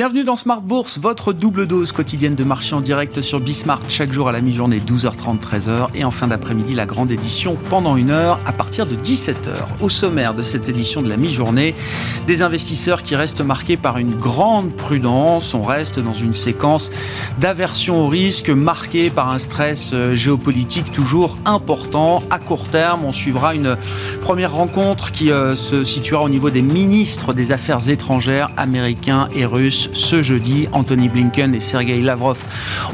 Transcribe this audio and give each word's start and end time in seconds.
Bienvenue 0.00 0.24
dans 0.24 0.34
Smart 0.34 0.62
Bourse, 0.62 0.98
votre 0.98 1.34
double 1.34 1.66
dose 1.66 1.92
quotidienne 1.92 2.34
de 2.34 2.42
marché 2.42 2.74
en 2.74 2.80
direct 2.80 3.20
sur 3.20 3.38
Bismart, 3.38 3.82
chaque 3.88 4.14
jour 4.14 4.30
à 4.30 4.32
la 4.32 4.40
mi-journée, 4.40 4.78
12h30, 4.78 5.40
13h, 5.40 5.88
et 5.92 6.04
en 6.04 6.10
fin 6.10 6.26
d'après-midi, 6.26 6.74
la 6.74 6.86
grande 6.86 7.10
édition 7.10 7.58
pendant 7.68 7.98
une 7.98 8.10
heure 8.10 8.40
à 8.46 8.52
partir 8.54 8.86
de 8.86 8.96
17h. 8.96 9.50
Au 9.82 9.90
sommaire 9.90 10.32
de 10.32 10.42
cette 10.42 10.70
édition 10.70 11.02
de 11.02 11.08
la 11.10 11.18
mi-journée, 11.18 11.74
des 12.26 12.40
investisseurs 12.40 13.02
qui 13.02 13.14
restent 13.14 13.42
marqués 13.42 13.76
par 13.76 13.98
une 13.98 14.14
grande 14.16 14.72
prudence. 14.74 15.52
On 15.52 15.64
reste 15.64 16.00
dans 16.00 16.14
une 16.14 16.34
séquence 16.34 16.90
d'aversion 17.38 18.06
au 18.06 18.08
risque 18.08 18.48
marquée 18.48 19.10
par 19.10 19.30
un 19.30 19.38
stress 19.38 19.90
euh, 19.92 20.14
géopolitique 20.14 20.92
toujours 20.92 21.36
important. 21.44 22.22
À 22.30 22.38
court 22.38 22.70
terme, 22.70 23.04
on 23.04 23.12
suivra 23.12 23.54
une 23.54 23.76
première 24.22 24.54
rencontre 24.54 25.12
qui 25.12 25.30
euh, 25.30 25.54
se 25.54 25.84
situera 25.84 26.22
au 26.22 26.30
niveau 26.30 26.48
des 26.48 26.62
ministres 26.62 27.34
des 27.34 27.52
Affaires 27.52 27.90
étrangères 27.90 28.48
américains 28.56 29.28
et 29.34 29.44
russes 29.44 29.89
ce 29.92 30.22
jeudi. 30.22 30.68
Anthony 30.72 31.08
Blinken 31.08 31.54
et 31.54 31.60
Sergei 31.60 32.00
Lavrov 32.00 32.38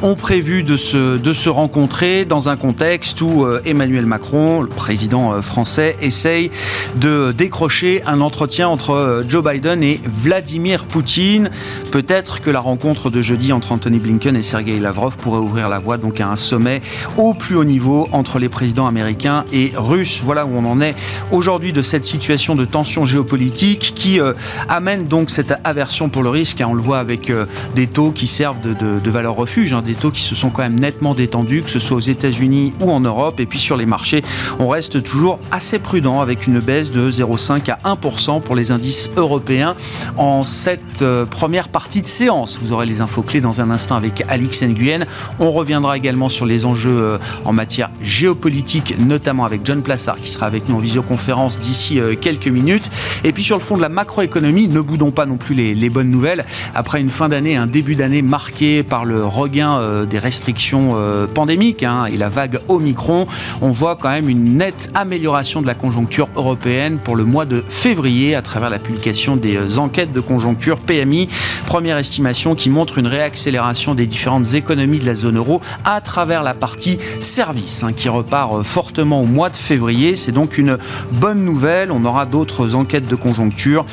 ont 0.03 0.15
prévu 0.15 0.63
de 0.63 0.77
se, 0.77 1.17
de 1.17 1.33
se 1.33 1.49
rencontrer 1.49 2.25
dans 2.25 2.49
un 2.49 2.57
contexte 2.57 3.21
où 3.21 3.45
euh, 3.45 3.61
Emmanuel 3.65 4.07
Macron, 4.07 4.63
le 4.63 4.69
président 4.69 5.33
euh, 5.33 5.41
français, 5.41 5.97
essaye 6.01 6.51
de 6.97 7.33
décrocher 7.37 8.03
un 8.07 8.21
entretien 8.21 8.69
entre 8.69 8.91
euh, 8.91 9.23
Joe 9.29 9.45
Biden 9.45 9.83
et 9.83 10.01
Vladimir 10.05 10.85
Poutine. 10.87 11.51
Peut-être 11.91 12.41
que 12.41 12.51
la 12.51 12.61
rencontre 12.61 13.11
de 13.11 13.23
jeudi 13.23 13.53
entre 13.53 13.73
Anthony 13.73 13.99
Blinken 13.99 14.37
et 14.37 14.43
Sergei 14.43 14.79
Lavrov 14.79 15.17
pourrait 15.17 15.41
ouvrir 15.41 15.69
la 15.69 15.79
voie 15.79 15.99
donc 15.99 16.21
à 16.21 16.29
un 16.29 16.37
sommet 16.37 16.83
au 17.17 17.35
plus 17.35 17.57
haut 17.57 17.65
niveau 17.65 18.09
entre 18.13 18.39
les 18.39 18.49
présidents 18.49 18.87
américains 18.87 19.45
et 19.53 19.73
russes. 19.77 20.23
Voilà 20.25 20.47
où 20.47 20.57
on 20.57 20.65
en 20.65 20.81
est 20.81 20.95
aujourd'hui 21.31 21.73
de 21.73 21.83
cette 21.83 22.07
situation 22.07 22.55
de 22.55 22.65
tension 22.65 23.05
géopolitique 23.05 23.93
qui 23.95 24.21
amène 24.69 25.07
donc 25.07 25.31
cette 25.31 25.55
aversion 25.65 26.09
pour 26.09 26.23
le 26.23 26.31
risque. 26.31 26.61
Hein, 26.61 26.69
on 26.71 26.75
avec 26.95 27.31
euh, 27.31 27.47
des 27.75 27.87
taux 27.87 28.11
qui 28.11 28.27
servent 28.27 28.61
de, 28.61 29.11
valeur 29.11 29.35
refuge, 29.35 29.73
hein, 29.73 29.83
des 29.83 29.95
taux 29.95 30.11
qui 30.11 30.21
se 30.21 30.35
sont 30.35 30.51
quand 30.51 30.63
même 30.63 30.79
nettement 30.79 31.15
détendus, 31.15 31.63
que 31.63 31.71
ce 31.71 31.79
soit 31.79 31.97
aux 31.97 32.01
États-Unis 32.01 32.75
ou 32.81 32.91
en 32.91 33.01
Europe. 33.01 33.41
Et 33.41 33.47
puis 33.47 33.59
sur 33.59 33.77
les 33.77 33.87
marchés, 33.87 34.23
on 34.59 34.69
reste 34.69 35.03
toujours 35.03 35.39
assez 35.51 35.79
prudent 35.79 36.21
avec 36.21 36.47
une 36.47 36.61
baisse 36.61 36.91
de 36.91 37.11
0,5 37.11 37.71
à 37.71 37.95
1% 37.95 38.43
pour 38.43 38.55
les 38.55 38.71
indices 38.71 39.11
européens 39.17 39.75
en 40.17 40.45
cette 40.45 41.03
euh, 41.03 41.25
première 41.25 41.69
partie 41.69 42.03
de 42.03 42.07
séance. 42.07 42.59
Vous 42.63 42.73
aurez 42.73 42.87
les 42.87 43.01
infos 43.01 43.23
clés 43.23 43.41
dans 43.41 43.61
un 43.61 43.71
instant 43.71 43.97
avec 43.97 44.25
Alix 44.29 44.63
Nguyen. 44.63 45.07
On 45.39 45.51
reviendra 45.51 45.97
également 45.97 46.29
sur 46.29 46.47
les 46.47 46.67
enjeux 46.67 46.99
euh, 46.99 47.19
en 47.45 47.53
matière 47.53 47.91
géopolitique, 48.03 48.97
notamment 48.99 49.45
avec 49.45 49.63
John 49.65 49.83
Plassard 49.83 50.17
qui 50.17 50.31
sera 50.31 50.47
avec 50.47 50.69
nous 50.69 50.77
en 50.77 50.81
visioconférence 50.81 51.59
d'ici 51.59 52.01
quelques 52.21 52.49
minutes. 52.49 52.91
Et 53.25 53.33
puis 53.33 53.43
sur 53.43 53.57
le 53.57 53.63
fond 53.63 53.77
de 53.77 53.83
la 53.83 53.89
macroéconomie, 53.89 54.69
ne 54.69 54.81
boudons 54.81 55.11
pas 55.11 55.27
non 55.27 55.37
plus 55.37 55.55
les 55.55 55.91
bonnes 55.91 56.11
nouvelles 56.11 56.45
après 56.75 57.01
une 57.01 57.11
fin 57.11 57.29
d'année, 57.29 57.57
un 57.57 57.67
début 57.67 57.97
d'année 57.97 58.23
marqué 58.23 58.83
par 58.83 59.05
le 59.05 59.25
regain 59.25 59.79
euh, 59.79 60.07
des 60.07 60.19
restrictions 60.19 60.93
euh, 60.95 61.27
pandémiques 61.27 61.83
hein, 61.83 62.07
et 62.07 62.17
la 62.17 62.29
vague 62.29 62.61
Omicron, 62.69 63.27
on 63.61 63.71
voit 63.71 63.97
quand 63.97 64.09
même 64.09 64.29
une 64.29 64.57
nette 64.57 64.91
amélioration 64.95 65.63
de 65.63 65.67
la 65.67 65.75
conjoncture 65.75 66.29
européenne 66.37 66.99
pour 66.99 67.17
le 67.17 67.25
mois 67.25 67.45
de 67.45 67.63
février 67.69 68.35
à 68.35 68.43
travers 68.43 68.71
la 68.71 68.79
publication 68.79 69.37
des 69.37 69.57
euh, 69.57 69.79
enquêtes 69.79 70.13
de 70.13 70.21
conjoncture 70.21 70.79
PMI. 70.79 71.29
Première 71.67 71.99
estimation 71.99 72.55
qui 72.55 72.71
montre 72.71 72.99
une 72.99 73.07
réaccélération 73.07 73.95
des 73.95 74.07
différentes 74.07 74.55
économies 74.55 74.99
de 74.99 75.07
la 75.07 75.15
zone 75.15 75.37
euro 75.37 75.61
à 75.85 76.01
travers 76.01 76.43
la 76.43 76.55
partie 76.55 76.99
service 77.21 77.83
hein, 77.83 77.93
qui 77.93 78.09
repart 78.09 78.63
fortement 78.63 79.21
au 79.21 79.27
mois 79.27 79.51
de 79.51 79.57
février. 79.57 80.17
C'est 80.17 80.33
donc 80.33 80.59
une 80.59 80.79
bonne 81.13 81.45
nouvelle. 81.45 81.91
On 81.93 82.05
aura 82.05 82.27
d'autres 82.27 82.75
enquêtes 82.75 83.09
de 83.09 83.17
conjoncture 83.17 83.85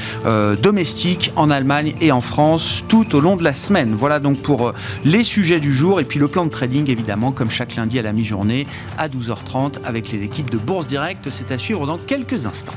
domestiques 0.62 1.32
en 1.36 1.50
Allemagne 1.50 1.96
et 2.02 2.12
en 2.12 2.22
France 2.22 2.63
tout 2.88 3.16
au 3.16 3.20
long 3.20 3.36
de 3.36 3.44
la 3.44 3.54
semaine. 3.54 3.94
Voilà 3.94 4.20
donc 4.20 4.42
pour 4.42 4.70
euh, 4.70 4.74
les 5.04 5.24
sujets 5.24 5.60
du 5.60 5.74
jour 5.74 6.00
et 6.00 6.06
puis 6.06 6.20
le 6.20 6.28
plan 6.28 6.46
de 6.46 6.50
trading 6.50 6.90
évidemment 6.90 7.32
comme 7.32 7.50
chaque 7.50 7.76
lundi 7.76 8.00
à 8.00 8.02
la 8.02 8.14
mi-journée 8.14 8.68
à 8.98 9.10
12h30 9.10 9.84
avec 9.84 10.12
les 10.12 10.24
équipes 10.24 10.50
de 10.50 10.58
Bourse 10.58 10.88
Direct. 10.88 11.30
C'est 11.30 11.52
à 11.52 11.58
suivre 11.58 11.86
dans 11.86 11.98
quelques 11.98 12.46
instants. 12.46 12.74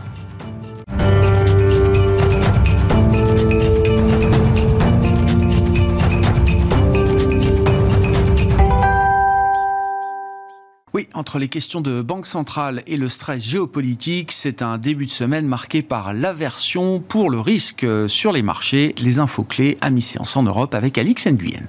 Entre 11.27 11.41
les 11.41 11.49
questions 11.49 11.81
de 11.81 12.03
banque 12.03 12.29
centrale 12.29 12.85
et 12.87 12.97
le 12.97 13.09
stress 13.09 13.43
géopolitique, 13.43 14.31
c'est 14.31 14.63
un 14.63 14.79
début 14.79 15.07
de 15.07 15.11
semaine 15.11 15.45
marqué 15.45 15.83
par 15.83 16.15
l'aversion 16.15 17.01
pour 17.01 17.31
le 17.31 17.41
risque 17.41 17.85
sur 18.07 18.31
les 18.31 18.45
marchés. 18.45 18.95
Les 18.99 19.19
infos 19.19 19.43
clés 19.43 19.77
à 19.81 19.91
mi-séance 19.91 20.37
en 20.37 20.45
Europe 20.45 20.73
avec 20.73 20.99
Alix 20.99 21.27
Nguyen. 21.27 21.67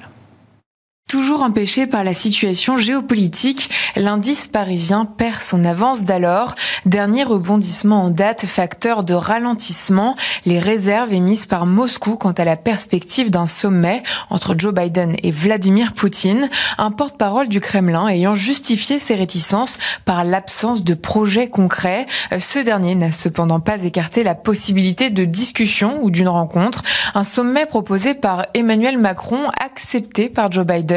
Toujours 1.07 1.41
empêché 1.41 1.87
par 1.87 2.03
la 2.03 2.13
situation 2.13 2.75
géopolitique, 2.75 3.69
l'indice 3.95 4.45
parisien 4.45 5.05
perd 5.05 5.39
son 5.39 5.63
avance 5.63 6.03
d'alors. 6.03 6.53
Dernier 6.85 7.23
rebondissement 7.23 8.03
en 8.03 8.09
date, 8.09 8.45
facteur 8.45 9.05
de 9.05 9.13
ralentissement. 9.13 10.17
Les 10.43 10.59
réserves 10.59 11.13
émises 11.13 11.45
par 11.45 11.65
Moscou 11.65 12.17
quant 12.17 12.33
à 12.33 12.43
la 12.43 12.57
perspective 12.57 13.31
d'un 13.31 13.47
sommet 13.47 14.03
entre 14.29 14.53
Joe 14.57 14.73
Biden 14.73 15.15
et 15.23 15.31
Vladimir 15.31 15.93
Poutine. 15.93 16.49
Un 16.77 16.91
porte-parole 16.91 17.47
du 17.47 17.61
Kremlin 17.61 18.09
ayant 18.09 18.35
justifié 18.35 18.99
ses 18.99 19.15
réticences 19.15 19.77
par 20.03 20.25
l'absence 20.25 20.83
de 20.83 20.93
projet 20.93 21.49
concret. 21.49 22.05
Ce 22.37 22.59
dernier 22.59 22.95
n'a 22.95 23.13
cependant 23.13 23.61
pas 23.61 23.85
écarté 23.85 24.23
la 24.23 24.35
possibilité 24.35 25.09
de 25.09 25.23
discussion 25.23 25.99
ou 26.01 26.11
d'une 26.11 26.27
rencontre. 26.27 26.83
Un 27.13 27.23
sommet 27.23 27.65
proposé 27.65 28.13
par 28.13 28.45
Emmanuel 28.53 28.97
Macron, 28.97 29.47
accepté 29.57 30.27
par 30.27 30.51
Joe 30.51 30.65
Biden 30.65 30.96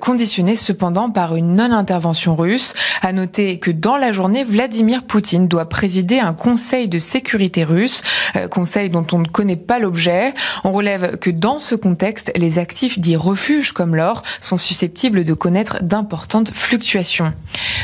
conditionné 0.00 0.56
cependant 0.56 1.10
par 1.10 1.36
une 1.36 1.56
non-intervention 1.56 2.36
russe. 2.36 2.74
À 3.02 3.12
noter 3.12 3.58
que 3.58 3.70
dans 3.70 3.96
la 3.96 4.12
journée, 4.12 4.44
Vladimir 4.44 5.04
Poutine 5.04 5.48
doit 5.48 5.68
présider 5.68 6.18
un 6.18 6.32
conseil 6.32 6.88
de 6.88 6.98
sécurité 6.98 7.64
russe, 7.64 8.02
euh, 8.36 8.48
conseil 8.48 8.90
dont 8.90 9.06
on 9.12 9.18
ne 9.18 9.26
connaît 9.26 9.56
pas 9.56 9.78
l'objet. 9.78 10.34
On 10.64 10.72
relève 10.72 11.18
que 11.18 11.30
dans 11.30 11.60
ce 11.60 11.74
contexte, 11.74 12.32
les 12.36 12.58
actifs 12.58 12.98
dits 12.98 13.16
refuges 13.16 13.72
comme 13.72 13.94
l'or 13.94 14.22
sont 14.40 14.56
susceptibles 14.56 15.24
de 15.24 15.34
connaître 15.34 15.82
d'importantes 15.82 16.50
fluctuations. 16.52 17.32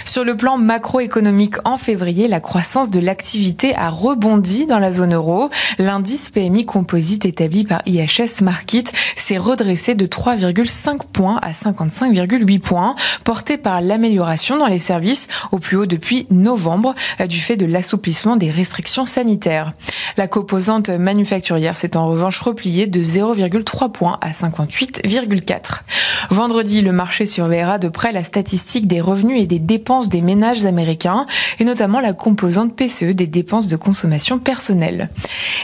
Sur 0.04 0.24
le 0.24 0.36
plan 0.36 0.58
macroéconomique, 0.58 1.56
en 1.64 1.76
février, 1.76 2.28
la 2.28 2.40
croissance 2.40 2.90
de 2.90 3.00
l'activité 3.00 3.74
a 3.76 3.90
rebondi 3.90 4.66
dans 4.66 4.78
la 4.78 4.92
zone 4.92 5.14
euro. 5.14 5.50
L'indice 5.78 6.30
PMI 6.30 6.64
composite 6.64 7.24
établi 7.24 7.64
par 7.64 7.82
IHS 7.86 8.42
Markit 8.42 8.84
s'est 9.16 9.38
redressé 9.38 9.94
de 9.94 10.06
3,5 10.06 11.00
points 11.12 11.38
à 11.46 11.52
55,8 11.52 12.58
points, 12.58 12.96
porté 13.22 13.56
par 13.56 13.80
l'amélioration 13.80 14.58
dans 14.58 14.66
les 14.66 14.80
services 14.80 15.28
au 15.52 15.58
plus 15.58 15.76
haut 15.76 15.86
depuis 15.86 16.26
novembre 16.30 16.94
euh, 17.20 17.26
du 17.26 17.38
fait 17.38 17.56
de 17.56 17.66
l'assouplissement 17.66 18.36
des 18.36 18.50
restrictions 18.50 19.04
sanitaires. 19.04 19.72
La 20.16 20.26
composante 20.26 20.88
manufacturière 20.88 21.76
s'est 21.76 21.96
en 21.96 22.08
revanche 22.08 22.40
repliée 22.40 22.88
de 22.88 23.00
0,3 23.00 23.92
points 23.92 24.18
à 24.20 24.32
58,4. 24.32 25.82
Vendredi, 26.30 26.82
le 26.82 26.90
marché 26.90 27.26
surveillera 27.26 27.78
de 27.78 27.88
près 27.88 28.10
la 28.10 28.24
statistique 28.24 28.88
des 28.88 29.00
revenus 29.00 29.40
et 29.40 29.46
des 29.46 29.60
dépenses 29.60 30.08
des 30.08 30.22
ménages 30.22 30.64
américains 30.64 31.26
et 31.60 31.64
notamment 31.64 32.00
la 32.00 32.12
composante 32.12 32.74
PCE 32.74 33.14
des 33.14 33.28
dépenses 33.28 33.68
de 33.68 33.76
consommation 33.76 34.40
personnelle. 34.40 35.10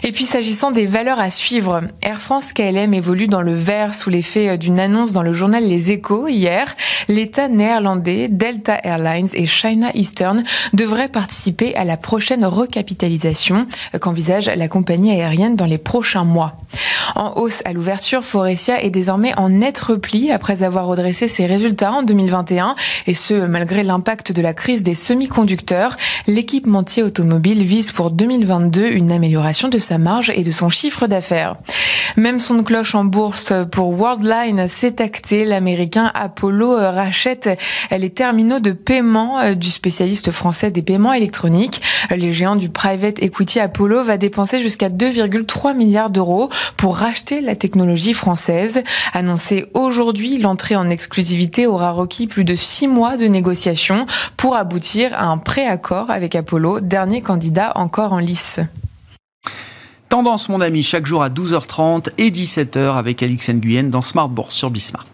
Et 0.05 0.13
puis 0.13 0.25
s'agissant 0.25 0.71
des 0.71 0.87
valeurs 0.87 1.19
à 1.19 1.31
suivre, 1.31 1.83
Air 2.03 2.21
France 2.21 2.53
KLM 2.53 2.95
évolue 2.95 3.27
dans 3.27 3.43
le 3.43 3.55
vert 3.55 3.95
sous 3.95 4.11
l'effet 4.11 4.57
d'une 4.59 4.79
annonce 4.79 5.13
dans 5.13 5.23
le 5.23 5.33
journal 5.33 5.72
les 5.73 5.91
Échos 5.91 6.29
hier, 6.29 6.77
l'État 7.09 7.49
néerlandais, 7.49 8.29
Delta 8.29 8.79
Airlines 8.83 9.31
et 9.33 9.47
China 9.47 9.91
Eastern 9.95 10.45
devraient 10.75 11.09
participer 11.09 11.75
à 11.77 11.85
la 11.85 11.97
prochaine 11.97 12.45
recapitalisation 12.45 13.67
qu'envisage 13.99 14.51
la 14.55 14.69
compagnie 14.69 15.13
aérienne 15.13 15.57
dans 15.57 15.65
les 15.65 15.79
prochains 15.79 16.25
mois. 16.25 16.59
En 17.15 17.35
hausse 17.37 17.63
à 17.65 17.73
l'ouverture, 17.73 18.25
Forestia 18.25 18.83
est 18.83 18.91
désormais 18.91 19.35
en 19.39 19.49
net 19.49 19.79
repli 19.79 20.31
après 20.31 20.63
avoir 20.63 20.87
redressé 20.87 21.29
ses 21.29 21.47
résultats 21.47 21.93
en 21.93 22.03
2021 22.03 22.75
et 23.07 23.15
ce 23.15 23.35
malgré 23.47 23.83
l'impact 23.83 24.33
de 24.33 24.43
la 24.43 24.55
crise 24.55 24.83
des 24.83 24.95
semi-conducteurs. 24.95 25.97
L'équipementier 26.27 27.03
automobile 27.03 27.63
vise 27.63 27.93
pour 27.93 28.11
2022 28.11 28.87
une 28.87 29.13
amélioration 29.13 29.69
de 29.69 29.79
sa 29.79 29.99
marge 29.99 30.31
et 30.35 30.43
de 30.43 30.51
son 30.51 30.69
chiffre 30.69 31.07
d'affaires. 31.07 31.55
Même 32.17 32.39
son 32.39 32.63
cloche 32.63 32.95
en 32.95 33.05
bourse 33.05 33.53
pour 33.71 33.91
Worldline 33.99 34.69
s'est 34.69 35.01
acté. 35.01 35.45
L'américain 35.45 36.11
Apollo 36.15 36.77
rachète 36.77 37.49
les 37.91 38.11
terminaux 38.11 38.61
de 38.61 38.73
paiement 38.73 39.41
euh, 39.41 39.55
du 39.55 39.71
spécialiste 39.71 40.31
français 40.31 40.71
des 40.71 40.83
paiements 40.83 41.13
électroniques. 41.13 41.83
Les 42.11 42.33
géants 42.33 42.57
du 42.57 42.69
private 42.69 43.23
equity 43.23 43.61
Apollo 43.61 44.03
va 44.05 44.17
dépenser 44.17 44.61
jusqu'à 44.61 44.89
2,3 44.89 45.75
milliards 45.77 46.11
d'euros 46.11 46.51
pour 46.77 46.92
racheter 46.97 47.41
la 47.41 47.57
technologie 47.57 48.15
française. 48.15 48.83
Annoncé 49.13 49.67
aujourd'hui, 49.75 50.39
l'entrée 50.39 50.77
en 50.77 50.89
exclusivité 50.91 51.67
aura 51.67 51.91
requis 51.91 52.27
plus 52.27 52.45
de 52.45 52.55
six 52.55 52.89
mois 52.89 53.17
de 53.17 53.27
négociations 53.27 54.07
pour 54.37 54.57
aboutir 54.57 55.15
à 55.15 55.27
un 55.27 55.39
préaccord 55.39 56.11
avec 56.11 56.35
Apollo, 56.35 56.81
dernier 56.81 57.23
candidat 57.23 57.73
encore 57.77 58.13
en 58.13 58.19
lice. 58.19 58.61
Tendance, 60.09 60.51
mon 60.51 60.61
ami, 60.61 60.83
chaque 60.83 61.07
jour 61.07 61.23
à 61.23 61.31
12h30 61.31 62.11
et 62.19 62.31
17h 62.31 62.97
avec 62.97 63.23
Alix 63.23 63.49
Nguyen 63.49 63.85
dans 63.85 64.03
Smart 64.03 64.29
Bourse 64.29 64.55
sur 64.55 64.71
Bismart. 64.71 65.07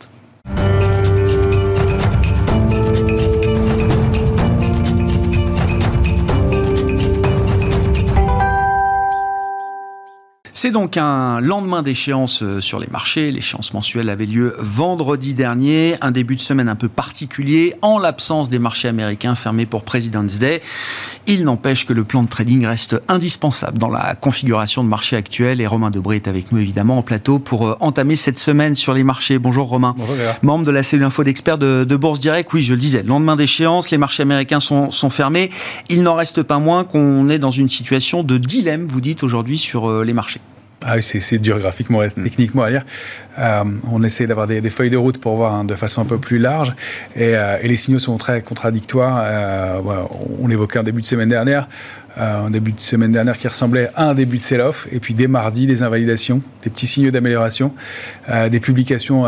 C'est 10.61 10.73
donc 10.73 10.97
un 10.97 11.41
lendemain 11.41 11.83
d'échéance 11.85 12.43
euh, 12.43 12.61
sur 12.61 12.81
les 12.81 12.89
marchés. 12.89 13.31
L'échéance 13.31 13.73
mensuelle 13.75 14.11
avait 14.11 14.27
lieu 14.27 14.57
vendredi 14.59 15.33
dernier. 15.33 15.95
Un 16.01 16.11
début 16.11 16.35
de 16.35 16.41
semaine 16.41 16.69
un 16.69 16.75
peu 16.75 16.89
particulier 16.89 17.77
en 17.81 18.01
l'absence 18.01 18.49
des 18.49 18.59
marchés 18.59 18.89
américains 18.89 19.37
fermés 19.37 19.67
pour 19.67 19.85
President's 19.85 20.41
Day. 20.41 20.61
Il 21.29 21.45
n'empêche 21.45 21.87
que 21.87 21.93
le 21.93 22.03
plan 22.03 22.25
de 22.25 22.29
trading 22.29 22.67
reste 22.67 23.01
indispensable 23.07 23.79
dans 23.79 23.89
la 23.89 24.17
configuration 24.17 24.83
de 24.83 24.89
marché 24.89 25.15
actuelle. 25.15 25.61
Et 25.61 25.67
Romain 25.69 25.93
Debré 25.93 26.17
est 26.17 26.27
avec 26.27 26.51
nous 26.51 26.59
évidemment 26.59 26.99
en 26.99 27.03
plateau 27.03 27.39
pour 27.39 27.69
euh, 27.69 27.77
entamer 27.79 28.17
cette 28.17 28.41
semaine 28.41 28.75
sur 28.75 28.95
les 28.95 29.05
marchés. 29.05 29.39
Bonjour 29.39 29.69
Romain. 29.69 29.95
Bonjour 29.97 30.17
Membre 30.43 30.65
de 30.65 30.73
la 30.73 30.83
cellule 30.83 31.05
info 31.05 31.23
d'experts 31.23 31.59
de, 31.59 31.85
Bourse 31.95 32.19
Direct. 32.19 32.53
Oui, 32.53 32.65
je 32.65 32.73
le 32.73 32.81
disais, 32.81 33.05
lendemain 33.05 33.37
d'échéance, 33.37 33.93
les 33.93 33.99
marchés 33.99 34.25
américains 34.25 34.59
sont, 34.59 34.91
sont 34.91 35.09
fermés. 35.09 35.51
Il 35.89 36.03
n'en 36.03 36.17
reste 36.17 36.43
pas 36.43 36.59
moins 36.59 36.83
qu'on 36.83 37.29
est 37.29 37.39
dans 37.39 37.53
une 37.53 37.71
situation 37.71 38.25
de 38.25 38.39
dilemme, 38.39 38.89
vous 38.89 39.01
dites 39.01 39.23
aujourd'hui, 39.23 39.59
sur 39.59 39.89
euh, 39.89 40.03
les 40.03 40.13
marchés. 40.13 40.41
Ah 40.85 41.01
c'est 41.01 41.39
dur 41.39 41.59
graphiquement 41.59 42.03
et 42.03 42.11
techniquement 42.11 42.63
à 42.63 42.71
lire. 42.71 42.85
Euh, 43.39 43.65
on 43.91 44.03
essaie 44.05 44.27
d'avoir 44.27 44.47
des, 44.47 44.71
feuilles 44.71 44.91
de 44.91 44.97
route 44.97 45.19
pour 45.19 45.37
voir 45.37 45.55
hein, 45.55 45.65
de 45.65 45.75
façon 45.75 46.01
un 46.01 46.05
peu 46.05 46.19
plus 46.19 46.39
large. 46.39 46.75
Et, 47.17 47.35
euh, 47.35 47.59
les 47.63 47.77
signaux 47.77 47.99
sont 47.99 48.17
très 48.17 48.43
contradictoires. 48.43 49.21
Euh, 49.23 49.81
on 50.41 50.47
l'évoquait 50.47 50.79
en 50.79 50.85
début 50.85 51.01
de 51.01 51.07
semaine 51.07 51.29
dernière. 51.29 51.69
En 52.19 52.51
début 52.51 52.73
de 52.73 52.81
semaine 52.81 53.13
dernière 53.13 53.37
qui 53.39 53.49
ressemblait 53.49 53.91
à 53.95 54.09
un 54.09 54.15
début 54.15 54.39
de 54.39 54.43
sell-off, 54.43 54.87
et 54.93 55.01
puis 55.01 55.15
dès 55.15 55.29
mardi, 55.29 55.67
des 55.67 55.83
invalidations, 55.83 56.43
des 56.63 56.71
petits 56.71 56.87
signaux 56.87 57.11
d'amélioration, 57.11 57.73
des 58.51 58.61
publications 58.61 59.25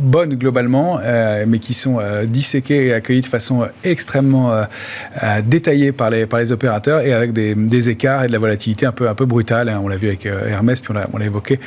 bonnes 0.00 0.34
globalement, 0.34 1.00
mais 1.46 1.58
qui 1.58 1.74
sont 1.74 2.00
disséquées 2.24 2.86
et 2.86 2.94
accueillies 2.94 3.22
de 3.22 3.26
façon 3.26 3.66
extrêmement 3.84 4.52
détaillée 5.44 5.92
par 5.92 6.10
les, 6.10 6.52
opérateurs 6.52 7.00
et 7.00 7.12
avec 7.12 7.32
des, 7.32 7.90
écarts 7.90 8.24
et 8.24 8.26
de 8.26 8.32
la 8.32 8.38
volatilité 8.38 8.86
un 8.86 8.92
peu, 8.92 9.24
brutale. 9.24 9.68
Hein. 9.68 9.80
on 9.82 9.88
l'a 9.88 9.96
vu 9.96 10.08
avec 10.08 10.26
Hermès, 10.26 10.80
puis 10.80 10.92
on 11.12 11.18
l'a 11.18 11.24
évoqué 11.24 11.60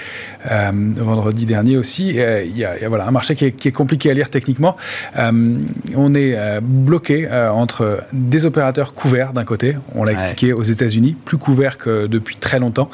vendredi 0.50 1.46
dernier 1.46 1.78
aussi. 1.78 2.20
Euh, 2.20 2.44
il 2.46 2.58
y, 2.58 2.66
a, 2.66 2.76
un 2.84 3.12
marché 3.12 3.36
qui 3.36 3.46
est, 3.46 3.72
compliqué 3.72 4.10
à 4.10 4.14
lire 4.14 4.30
techniquement. 4.30 4.76
Euh, 5.18 5.58
on 5.96 6.16
est 6.16 6.34
euh, 6.36 6.60
bloqué 6.62 7.30
entre 7.32 8.04
des 8.14 8.46
opérateurs 8.46 8.94
couverts 8.94 9.34
d'un 9.34 9.44
côté, 9.44 9.76
on 9.96 10.04
l'a 10.04 10.14
expliqué 10.34 10.54
aux 10.54 10.64
États-Unis, 10.64 11.16
plus 11.26 11.38
couverts 11.38 11.78
que 11.78 12.08
depuis 12.08 12.36
très 12.36 12.60
longtemps, 12.60 12.90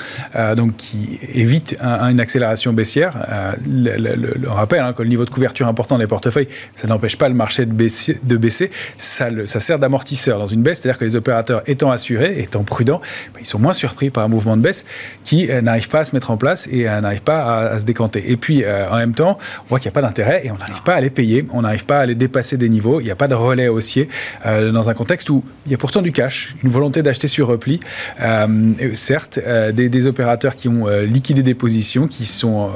donc 0.55 0.75
qui 0.77 1.19
évitent 1.33 1.77
une 1.81 2.19
accélération 2.19 2.73
baissière. 2.73 3.25
Le, 3.65 4.47
on 4.49 4.53
rappelle 4.53 4.81
hein, 4.81 4.93
que 4.93 5.03
le 5.03 5.09
niveau 5.09 5.25
de 5.25 5.29
couverture 5.29 5.67
important 5.67 5.97
des 5.97 6.07
portefeuilles, 6.07 6.47
ça 6.73 6.87
n'empêche 6.87 7.17
pas 7.17 7.29
le 7.29 7.35
marché 7.35 7.65
de 7.65 7.73
baisser. 7.73 8.19
De 8.23 8.37
baisser. 8.37 8.71
Ça, 8.97 9.29
sert 9.45 9.79
d'amortisseur 9.79 10.39
dans 10.39 10.47
une 10.47 10.61
baisse, 10.61 10.81
c'est-à-dire 10.81 10.99
que 10.99 11.05
les 11.05 11.15
opérateurs 11.15 11.61
étant 11.67 11.91
assurés, 11.91 12.39
étant 12.39 12.63
prudents, 12.63 13.01
ben, 13.33 13.39
ils 13.41 13.47
sont 13.47 13.59
moins 13.59 13.73
surpris 13.73 14.09
par 14.09 14.23
un 14.23 14.27
mouvement 14.27 14.57
de 14.57 14.61
baisse 14.61 14.85
qui 15.23 15.47
n'arrive 15.61 15.89
pas 15.89 15.99
à 15.99 16.05
se 16.05 16.15
mettre 16.15 16.31
en 16.31 16.37
place 16.37 16.67
et 16.71 16.85
n'arrive 16.85 17.21
pas 17.21 17.69
à, 17.71 17.79
se 17.79 17.85
décanter. 17.85 18.31
Et 18.31 18.37
puis, 18.37 18.63
euh, 18.63 18.89
en 18.89 18.97
même 18.97 19.13
temps, 19.13 19.37
on 19.65 19.69
voit 19.69 19.79
qu'il 19.79 19.87
n'y 19.87 19.93
a 19.93 19.99
pas 19.99 20.01
d'intérêt 20.01 20.45
et 20.45 20.51
on 20.51 20.57
n'arrive 20.57 20.83
pas 20.83 20.95
à 20.95 21.01
les 21.01 21.09
payer, 21.09 21.45
on 21.51 21.61
n'arrive 21.61 21.85
pas 21.85 21.99
à 21.99 22.05
les 22.05 22.15
dépasser 22.15 22.57
des 22.57 22.69
niveaux, 22.69 22.99
il 22.99 23.05
n'y 23.05 23.11
a 23.11 23.15
pas 23.15 23.27
de 23.27 23.35
relais 23.35 23.67
haussier 23.67 24.09
euh, 24.45 24.71
dans 24.71 24.89
un 24.89 24.93
contexte 24.93 25.29
où 25.29 25.43
il 25.65 25.71
y 25.71 25.75
a 25.75 25.77
pourtant 25.77 26.01
du 26.01 26.11
cash, 26.11 26.55
une 26.63 26.69
volonté 26.69 27.01
d'acheter 27.01 27.18
sur 27.27 27.47
repli. 27.47 27.79
Euh, 28.21 28.73
certes, 28.93 29.39
des, 29.73 30.07
opérateurs 30.07 30.55
qui 30.55 30.69
ont 30.69 30.87
liquidé 30.87 31.43
des 31.43 31.53
positions, 31.53 32.07
qui 32.07 32.25
sont 32.25 32.69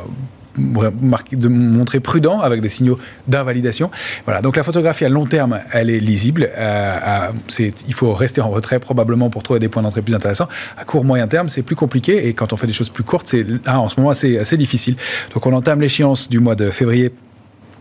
de 0.58 1.48
montrer 1.48 2.02
avec 2.42 2.62
des 2.62 2.70
signaux 2.70 3.00
d'invalidation. 3.28 3.90
Voilà, 4.26 4.42
donc 4.42 4.56
la 4.56 4.64
photographie 4.64 5.06
à 5.06 5.10
long 5.10 5.26
terme, 5.26 5.60
elle 5.72 5.90
est 5.90 6.00
lisible. 6.00 6.50
Euh, 6.58 7.30
il 7.60 7.94
faut 7.94 8.14
rester 8.14 8.42
en 8.42 8.50
retrait 8.50 8.80
probablement 8.80 9.30
pour 9.30 9.44
trouver 9.44 9.60
des 9.60 9.70
points 9.70 9.84
d'entrée 9.84 10.02
plus 10.02 10.16
intéressants. 10.16 10.48
À 10.78 10.86
court 10.86 11.04
moyen 11.04 11.28
terme, 11.28 11.50
c'est 11.50 11.64
plus 11.64 11.76
compliqué 11.76 12.28
et 12.28 12.34
quand 12.34 12.54
on 12.54 12.58
fait 12.58 12.68
des 12.68 12.74
choses 12.74 12.90
plus 12.90 13.04
courtes, 13.04 13.28
c'est 13.28 13.46
en 13.68 13.90
ce 13.90 14.00
moment 14.00 14.12
assez, 14.12 14.38
assez 14.38 14.58
difficile. 14.58 14.96
Donc 15.34 15.46
on 15.46 15.54
entame 15.54 15.82
l'échéance 15.82 16.30
du 16.30 16.40
mois 16.40 16.56
de 16.56 16.70
février 16.70 17.12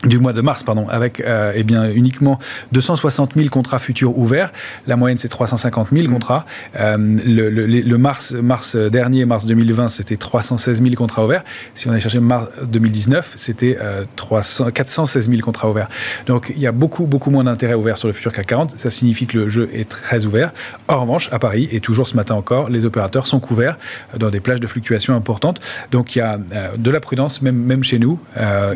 du 0.05 0.19
mois 0.19 0.33
de 0.33 0.41
mars, 0.41 0.65
pardon, 0.65 0.89
avec 0.89 1.21
euh, 1.21 1.53
eh 1.55 1.63
bien 1.63 1.91
uniquement 1.91 2.39
260 2.73 3.35
000 3.37 3.49
contrats 3.49 3.79
futurs 3.79 4.19
ouverts. 4.19 4.53
La 4.87 4.97
moyenne 4.97 5.19
c'est 5.19 5.29
350 5.29 5.89
000 5.93 6.09
contrats. 6.09 6.45
Euh, 6.79 6.97
le, 7.25 7.49
le, 7.51 7.99
mars, 7.99 8.33
mars 8.33 8.75
dernier, 8.75 9.25
mars 9.27 9.47
2020, 9.47 9.89
c'était 9.89 10.17
316 10.17 10.83
000 10.83 10.95
contrats 10.95 11.25
ouverts. 11.25 11.45
Si 11.75 11.87
on 11.87 11.93
allait 11.93 12.01
chercher 12.01 12.21
mars 12.21 12.49
2019, 12.65 13.35
c'était 13.37 13.79
euh, 13.81 14.05
416 14.75 15.29
000 15.29 15.41
contrats 15.41 15.71
ouverts. 15.71 15.89
Donc 16.27 16.53
il 16.55 16.61
y 16.61 16.67
a 16.67 16.73
beaucoup 16.73 17.07
beaucoup 17.07 17.31
moins 17.31 17.45
d'intérêt 17.45 17.75
ouvert 17.75 17.97
sur 17.97 18.09
le 18.09 18.13
futur 18.13 18.33
CAC 18.33 18.47
40. 18.47 18.79
Ça 18.79 18.91
signifie 18.91 19.27
que 19.27 19.39
le 19.39 19.49
jeu 19.49 19.71
est 19.73 19.89
très 19.89 20.27
ouvert. 20.27 20.53
En 20.89 21.01
revanche, 21.01 21.29
à 21.33 21.39
Paris 21.39 21.69
et 21.71 21.81
toujours 21.81 22.09
ce 22.09 22.17
matin 22.17 22.35
encore, 22.35 22.69
les 22.69 22.85
opérateurs 22.85 23.29
sont 23.29 23.39
couverts 23.39 23.79
dans 24.19 24.31
des 24.31 24.41
plages 24.41 24.61
de 24.61 24.67
fluctuations 24.67 25.15
importantes. 25.15 25.61
Donc 25.93 26.17
il 26.17 26.19
y 26.19 26.23
a 26.23 26.39
euh, 26.55 26.77
de 26.77 26.91
la 26.91 26.99
prudence 26.99 27.41
même 27.41 27.57
même 27.57 27.85
chez 27.85 28.01
nous 28.01 28.19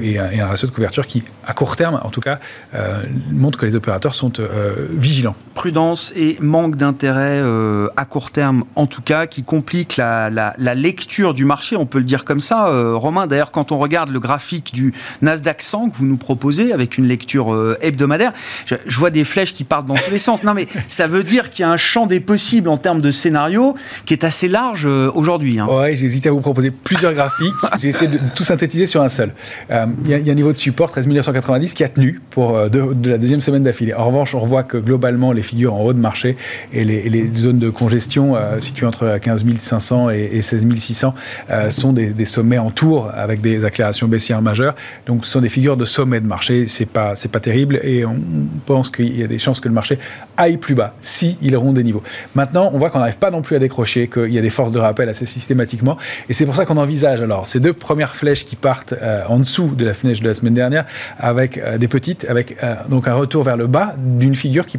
et, 0.01 0.15
et 0.15 0.41
un 0.41 0.47
ratio 0.47 0.69
de 0.69 0.73
couverture 0.73 1.07
qui 1.07 1.16
à 1.47 1.55
court 1.55 1.77
terme, 1.77 2.01
en 2.03 2.11
tout 2.11 2.21
cas, 2.21 2.41
euh, 2.75 3.03
montre 3.31 3.59
que 3.59 3.67
les 3.67 3.77
opérateurs 3.77 4.15
sont 4.15 4.33
euh, 4.41 4.75
vigilants. 4.91 5.37
Prudence 5.55 6.13
et 6.17 6.37
manque 6.41 6.77
d'intérêt 6.77 7.41
euh, 7.41 7.89
à 7.97 8.05
court 8.05 8.33
terme, 8.33 8.65
en 8.75 8.87
tout 8.87 9.01
cas, 9.01 9.27
qui 9.27 9.45
complique 9.45 9.97
la, 9.97 10.55
lecture 10.75 11.35
du 11.35 11.45
marché, 11.45 11.77
on 11.77 11.87
peut 11.87 11.99
le 11.99 12.05
dire 12.05 12.25
comme 12.25 12.41
ça. 12.41 12.69
Romain, 12.95 13.27
d'ailleurs, 13.27 13.51
quand 13.51 13.73
on 13.73 13.79
regarde 13.79 14.11
le 14.11 14.21
graphique 14.21 14.75
du 14.75 14.93
Nasdaq 15.23 15.63
100 15.63 15.91
que 15.91 15.97
vous 15.97 16.07
nous 16.07 16.17
proposez, 16.17 16.73
avec 16.73 16.99
une 16.99 17.07
lecture 17.07 17.77
hebdomadaire, 17.81 18.33
je, 18.67 18.77
vois 18.99 19.11
des 19.11 19.25
flèches 19.25 19.55
qui 19.55 19.65
partent 19.65 19.87
dans 19.87 19.95
tous 19.95 20.11
les 20.11 20.19
sens. 20.19 20.43
Non, 20.43 20.53
mais 20.53 20.67
ça 20.89 21.07
veut 21.07 21.23
dire 21.23 21.51
qu'il 21.51 21.63
y 21.63 21.67
a 21.67 21.71
un 21.71 21.77
champ 21.77 22.07
des 22.07 22.21
possibles 22.21 22.69
en 22.69 22.77
termes 22.77 23.01
de 23.01 23.13
scénario 23.13 23.77
qui 24.05 24.13
est 24.13 24.25
assez 24.25 24.49
large 24.49 24.85
aujourd'hui. 24.85 25.59
Hein. 25.59 25.67
Ouais, 25.67 25.97
j'hésite 25.97 26.27
à 26.27 26.31
vous 26.31 26.41
proposer 26.41 26.71
plusieurs 26.71 27.15
graphiques. 27.15 27.55
J'ai 27.81 27.89
essayé 27.89 28.09
de, 28.09 28.19
tout 28.35 28.45
synthétiser 28.45 28.87
sur 28.87 29.03
un 29.03 29.09
seul. 29.09 29.33
Il 29.71 30.09
y, 30.09 30.29
a 30.29 30.33
un 30.33 30.35
niveau 30.35 30.53
de 30.53 30.59
support 30.59 30.91
très 30.91 31.06
1990 31.07 31.75
qui 31.75 31.85
a 31.85 31.89
tenu 31.89 32.21
pour 32.31 32.57
euh, 32.57 32.69
de, 32.69 33.11
la 33.11 33.19
deuxième 33.19 33.41
semaine 33.41 33.63
d'affilée. 33.63 33.95
En 33.95 34.07
revanche, 34.07 34.35
on 34.35 34.45
voit 34.45 34.63
que 34.63 34.77
globalement, 34.77 35.33
les 35.33 35.43
figures 35.43 35.75
en 35.75 35.83
haut 35.83 35.93
de 35.93 35.99
marché 35.99 36.37
et 36.73 36.85
les, 36.85 37.27
zones 37.37 37.59
de 37.59 37.71
congestion 37.71 38.37
euh, 38.37 38.61
situées 38.61 38.87
entre 38.87 39.19
15 39.19 39.45
500 39.57 40.11
et, 40.11 40.43
16 40.43 40.67
600 40.77 41.15
euh, 41.51 41.71
sont 41.71 41.93
des, 41.93 42.25
sommets 42.25 42.59
en 42.59 42.71
tour 42.71 43.11
avec 43.15 43.41
des 43.41 43.65
accélérations 43.65 44.09
baissières 44.09 44.43
majeures. 44.43 44.75
Donc, 45.07 45.25
ce 45.25 45.33
sont 45.33 45.41
des 45.41 45.49
figures 45.49 45.77
de 45.77 45.85
sommet 45.85 46.21
de 46.21 46.27
marché. 46.27 46.67
C'est 46.69 46.89
pas, 46.89 47.15
c'est 47.15 47.31
pas 47.31 47.41
terrible 47.41 47.81
et 47.83 48.05
on 48.05 48.17
pense 48.67 48.91
qu'il 48.91 49.19
y 49.19 49.23
a 49.23 49.27
des 49.27 49.39
chances 49.39 49.61
que 49.61 49.69
le 49.69 49.75
marché 49.75 49.99
aille 50.37 50.57
plus 50.57 50.75
bas 50.75 50.95
si 51.03 51.39
il 51.41 51.57
des 51.57 51.83
niveaux. 51.83 52.03
Maintenant, 52.35 52.71
on 52.75 52.79
voit 52.79 52.91
qu'on 52.91 52.99
n'arrive 52.99 53.17
pas 53.17 53.31
non 53.31 53.41
plus 53.41 53.57
à 53.57 53.59
décrocher, 53.59 54.09
qu'il 54.09 54.33
y 54.33 54.39
a 54.39 54.43
des 54.43 54.51
forces 54.51 54.73
de 54.73 54.79
rappel 54.79 55.09
assez 55.09 55.25
systématiquement. 55.25 55.97
Et 56.29 56.35
c'est 56.35 56.45
pour 56.45 56.55
ça 56.55 56.67
qu'on 56.67 56.77
envisage 56.77 57.23
alors 57.23 57.47
ces 57.47 57.61
deux 57.61 57.73
premières 57.73 58.15
flèches 58.15 58.45
qui 58.45 58.57
partent 58.57 58.95
en 59.29 59.39
dessous 59.39 59.75
de 59.75 59.85
la 59.85 59.95
flèche 59.95 60.21
de 60.21 60.29
la 60.29 60.35
semaine 60.35 60.55
dernière 60.55 60.85
avec 61.19 61.59
euh, 61.59 61.79
des 61.79 61.89
petites, 61.89 62.27
avec 62.29 62.57
euh, 62.63 62.75
donc 62.89 63.09
un 63.09 63.15
retour 63.15 63.43
vers 63.43 63.57
le 63.57 63.67
bas 63.67 63.95
d'une 63.99 64.35
figure 64.35 64.67
qui 64.67 64.79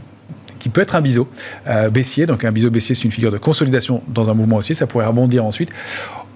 qui 0.57 0.69
peut 0.69 0.81
être 0.81 0.95
un 0.95 1.01
biseau 1.01 1.29
euh, 1.67 1.89
baissier. 1.89 2.25
Donc 2.25 2.43
un 2.43 2.51
biseau 2.51 2.69
baissier, 2.69 2.95
c'est 2.95 3.03
une 3.03 3.11
figure 3.11 3.31
de 3.31 3.37
consolidation 3.37 4.01
dans 4.07 4.29
un 4.29 4.33
mouvement 4.33 4.57
haussier. 4.57 4.75
Ça 4.75 4.87
pourrait 4.87 5.05
rebondir 5.05 5.45
ensuite 5.45 5.69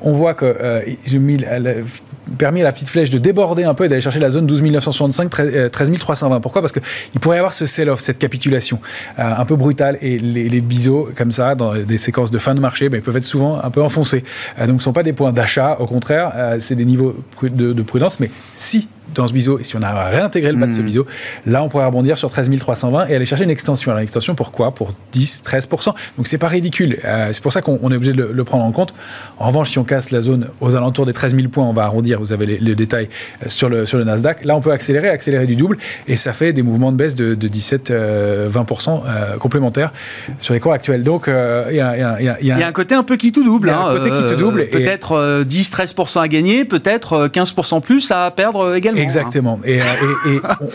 on 0.03 0.13
voit 0.13 0.33
que 0.33 0.45
euh, 0.45 0.81
a 0.81 2.33
permis 2.39 2.61
à 2.61 2.63
la 2.63 2.71
petite 2.71 2.89
flèche 2.89 3.11
de 3.11 3.19
déborder 3.19 3.65
un 3.65 3.75
peu 3.75 3.85
et 3.85 3.87
d'aller 3.87 4.01
chercher 4.01 4.19
la 4.19 4.31
zone 4.31 4.47
12 4.47 4.63
965, 4.63 5.29
13 5.71 5.91
320. 5.99 6.39
Pourquoi? 6.39 6.63
Parce 6.63 6.71
qu'il 6.71 7.19
pourrait 7.19 7.35
y 7.35 7.39
avoir 7.39 7.53
ce 7.53 7.67
sell-off, 7.67 7.99
cette 7.99 8.17
capitulation 8.17 8.79
un 9.19 9.45
peu 9.45 9.55
brutale 9.55 9.99
et 10.01 10.17
les, 10.17 10.61
biseaux 10.61 11.09
comme 11.15 11.29
ça 11.29 11.53
dans 11.53 11.75
des 11.75 11.99
séquences 11.99 12.31
de 12.31 12.39
fin 12.39 12.55
de 12.55 12.59
marché, 12.59 12.89
ben, 12.89 12.97
ils 12.97 13.03
peuvent 13.03 13.17
être 13.17 13.23
souvent 13.23 13.61
un 13.63 13.69
peu 13.69 13.83
enfoncés. 13.83 14.23
Donc 14.57 14.67
ce 14.67 14.71
ne 14.71 14.79
sont 14.79 14.93
pas 14.93 15.03
des 15.03 15.13
points 15.13 15.33
d'achat, 15.33 15.77
au 15.79 15.85
contraire, 15.85 16.55
c'est 16.59 16.75
des 16.75 16.85
niveaux 16.85 17.15
de, 17.43 17.81
prudence. 17.83 18.19
Mais 18.19 18.31
si 18.53 18.87
dans 19.13 19.27
ce 19.27 19.33
biseau, 19.33 19.59
et 19.59 19.63
si 19.63 19.75
on 19.75 19.81
a 19.81 20.05
réintégré 20.05 20.51
le 20.51 20.57
bas 20.57 20.67
de 20.67 20.71
ce 20.71 20.79
hmm. 20.79 20.85
biseau, 20.85 21.05
là 21.45 21.63
on 21.63 21.69
pourrait 21.69 21.85
rebondir 21.85 22.17
sur 22.17 22.31
13 22.31 22.49
320 22.57 23.07
et 23.07 23.15
aller 23.15 23.25
chercher 23.25 23.43
une 23.43 23.49
extension. 23.49 23.91
Alors 23.91 24.01
l'extension 24.01 24.35
pourquoi? 24.35 24.71
Pour 24.73 24.91
10, 25.11 25.43
13%. 25.45 25.93
Donc 26.17 26.27
c'est 26.27 26.37
pas 26.37 26.47
ridicule. 26.47 26.99
c'est 27.31 27.41
pour 27.41 27.53
ça 27.53 27.61
qu'on 27.61 27.77
est 27.91 27.95
obligé 27.95 28.13
de 28.13 28.23
le, 28.23 28.31
le, 28.31 28.43
prendre 28.43 28.63
en 28.63 28.71
compte. 28.71 28.93
En 29.39 29.47
revanche, 29.47 29.71
si 29.71 29.79
on 29.79 29.83
casse 29.83 30.11
la 30.11 30.21
zone 30.21 30.47
aux 30.59 30.75
alentours 30.75 31.05
des 31.05 31.13
13 31.13 31.35
000 31.35 31.47
points, 31.47 31.65
on 31.65 31.73
va 31.73 31.83
arrondir, 31.83 32.19
vous 32.19 32.33
avez 32.33 32.45
les, 32.45 32.75
détails 32.75 33.09
euh, 33.43 33.49
sur 33.49 33.69
le, 33.69 33.85
sur 33.85 33.97
le 33.97 34.03
Nasdaq. 34.03 34.45
Là, 34.45 34.55
on 34.55 34.61
peut 34.61 34.71
accélérer, 34.71 35.09
accélérer 35.09 35.45
du 35.45 35.55
double, 35.55 35.77
et 36.07 36.15
ça 36.15 36.33
fait 36.33 36.53
des 36.53 36.61
mouvements 36.61 36.91
de 36.91 36.97
baisse 36.97 37.15
de, 37.15 37.35
17-20% 37.35 39.01
euh, 39.05 39.37
complémentaires 39.37 39.91
sur 40.39 40.53
les 40.53 40.59
cours 40.59 40.73
actuels. 40.73 41.03
Donc, 41.03 41.27
il 41.27 41.75
y, 41.75 41.81
a 41.81 42.67
un 42.67 42.71
côté 42.71 42.95
un 42.95 43.03
peu 43.03 43.17
qui 43.17 43.31
tout 43.31 43.43
double. 43.43 43.69
un 43.69 43.73
hein, 43.73 43.97
côté 43.97 44.09
qui 44.09 44.33
tout 44.33 44.39
double. 44.39 44.61
Euh, 44.61 44.71
peut-être 44.71 45.43
10-13% 45.43 46.21
à 46.21 46.27
gagner, 46.27 46.65
peut-être 46.65 47.27
15% 47.27 47.81
plus 47.81 48.11
à 48.11 48.31
perdre 48.31 48.75
également. 48.75 49.00
Hein. 49.01 49.03
Exactement. 49.03 49.59
Et, 49.65 49.79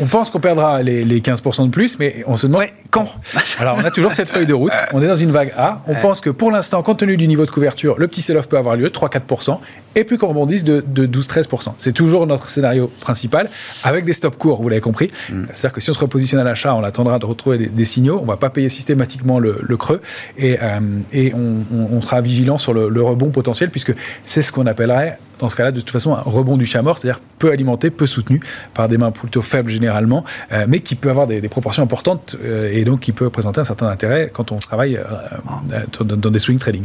on 0.00 0.06
pense 0.06 0.30
qu'on 0.30 0.40
perdra 0.40 0.82
les, 0.82 1.20
15% 1.20 1.66
de 1.66 1.70
plus, 1.70 1.98
mais 1.98 2.24
on 2.26 2.36
se 2.36 2.46
demande 2.46 2.64
Quand? 2.90 3.08
Alors, 3.58 3.76
on 3.80 3.84
a 3.84 3.90
toujours 3.90 4.12
cette 4.12 4.30
feuille 4.30 4.46
de 4.46 4.54
route. 4.54 4.72
On 4.92 5.02
est 5.02 5.08
dans 5.08 5.16
une 5.16 5.30
vague 5.30 5.52
A. 5.56 5.82
On 5.86 5.94
pense 5.94 6.20
que 6.20 6.30
pour 6.30 6.50
l'instant, 6.50 6.82
compte 6.82 6.98
tenu 6.98 7.16
du 7.16 7.28
niveau 7.28 7.46
de 7.46 7.50
couverture, 7.50 7.98
le 7.98 8.08
petit 8.08 8.22
sell-off 8.22 8.48
peut 8.48 8.58
avoir 8.58 8.76
lieu, 8.76 8.88
3-4%, 8.88 9.58
et 9.96 10.04
puis 10.04 10.18
qu'on 10.18 10.28
rebondisse 10.28 10.62
de, 10.62 10.80
12-13%. 10.80 11.72
C'est 11.78 11.92
toujours 11.92 12.26
notre 12.26 12.50
scénario 12.50 12.90
principal, 13.00 13.50
avec 13.82 14.04
des 14.04 14.12
stops 14.12 14.36
courts, 14.36 14.62
vous 14.62 14.68
l'avez 14.68 14.80
compris. 14.80 15.10
Mm. 15.30 15.46
C'est-à-dire 15.52 15.72
que 15.72 15.80
si 15.80 15.90
on 15.90 15.94
se 15.94 15.98
repositionne 15.98 16.40
à 16.40 16.44
l'achat, 16.44 16.74
on 16.74 16.84
attendra 16.84 17.18
de 17.18 17.26
retrouver 17.26 17.58
des, 17.58 17.84
signaux. 17.84 18.18
On 18.18 18.22
ne 18.22 18.28
va 18.28 18.36
pas 18.36 18.50
payer 18.50 18.68
systématiquement 18.68 19.38
le, 19.38 19.76
creux, 19.76 20.00
et, 20.36 20.58
euh, 20.62 20.80
et 21.12 21.32
on, 21.34 22.00
sera 22.00 22.20
vigilant 22.20 22.58
sur 22.58 22.72
le, 22.72 22.88
le 22.88 23.02
rebond 23.02 23.30
potentiel, 23.30 23.70
puisque 23.70 23.94
c'est 24.22 24.42
ce 24.42 24.52
qu'on 24.52 24.66
appellerait 24.66 25.18
dans 25.38 25.48
ce 25.48 25.56
cas-là, 25.56 25.72
de 25.72 25.80
toute 25.80 25.90
façon, 25.90 26.14
un 26.14 26.20
rebond 26.20 26.56
du 26.56 26.66
chat 26.66 26.82
mort, 26.82 26.98
c'est-à-dire 26.98 27.20
peu 27.38 27.50
alimenté, 27.50 27.90
peu 27.90 28.06
soutenu 28.06 28.40
par 28.74 28.88
des 28.88 28.98
mains 28.98 29.10
plutôt 29.10 29.42
faibles 29.42 29.70
généralement, 29.70 30.24
euh, 30.52 30.66
mais 30.68 30.80
qui 30.80 30.94
peut 30.94 31.10
avoir 31.10 31.26
des, 31.26 31.46
proportions 31.48 31.82
importantes 31.82 32.36
euh, 32.44 32.70
et 32.72 32.84
donc 32.84 33.00
qui 33.00 33.12
peut 33.12 33.30
présenter 33.30 33.60
un 33.60 33.64
certain 33.64 33.86
intérêt 33.86 34.30
quand 34.32 34.52
on 34.52 34.58
travaille 34.58 34.96
euh, 34.96 36.04
dans, 36.04 36.30
des 36.30 36.38
swing 36.38 36.58
trading. 36.58 36.84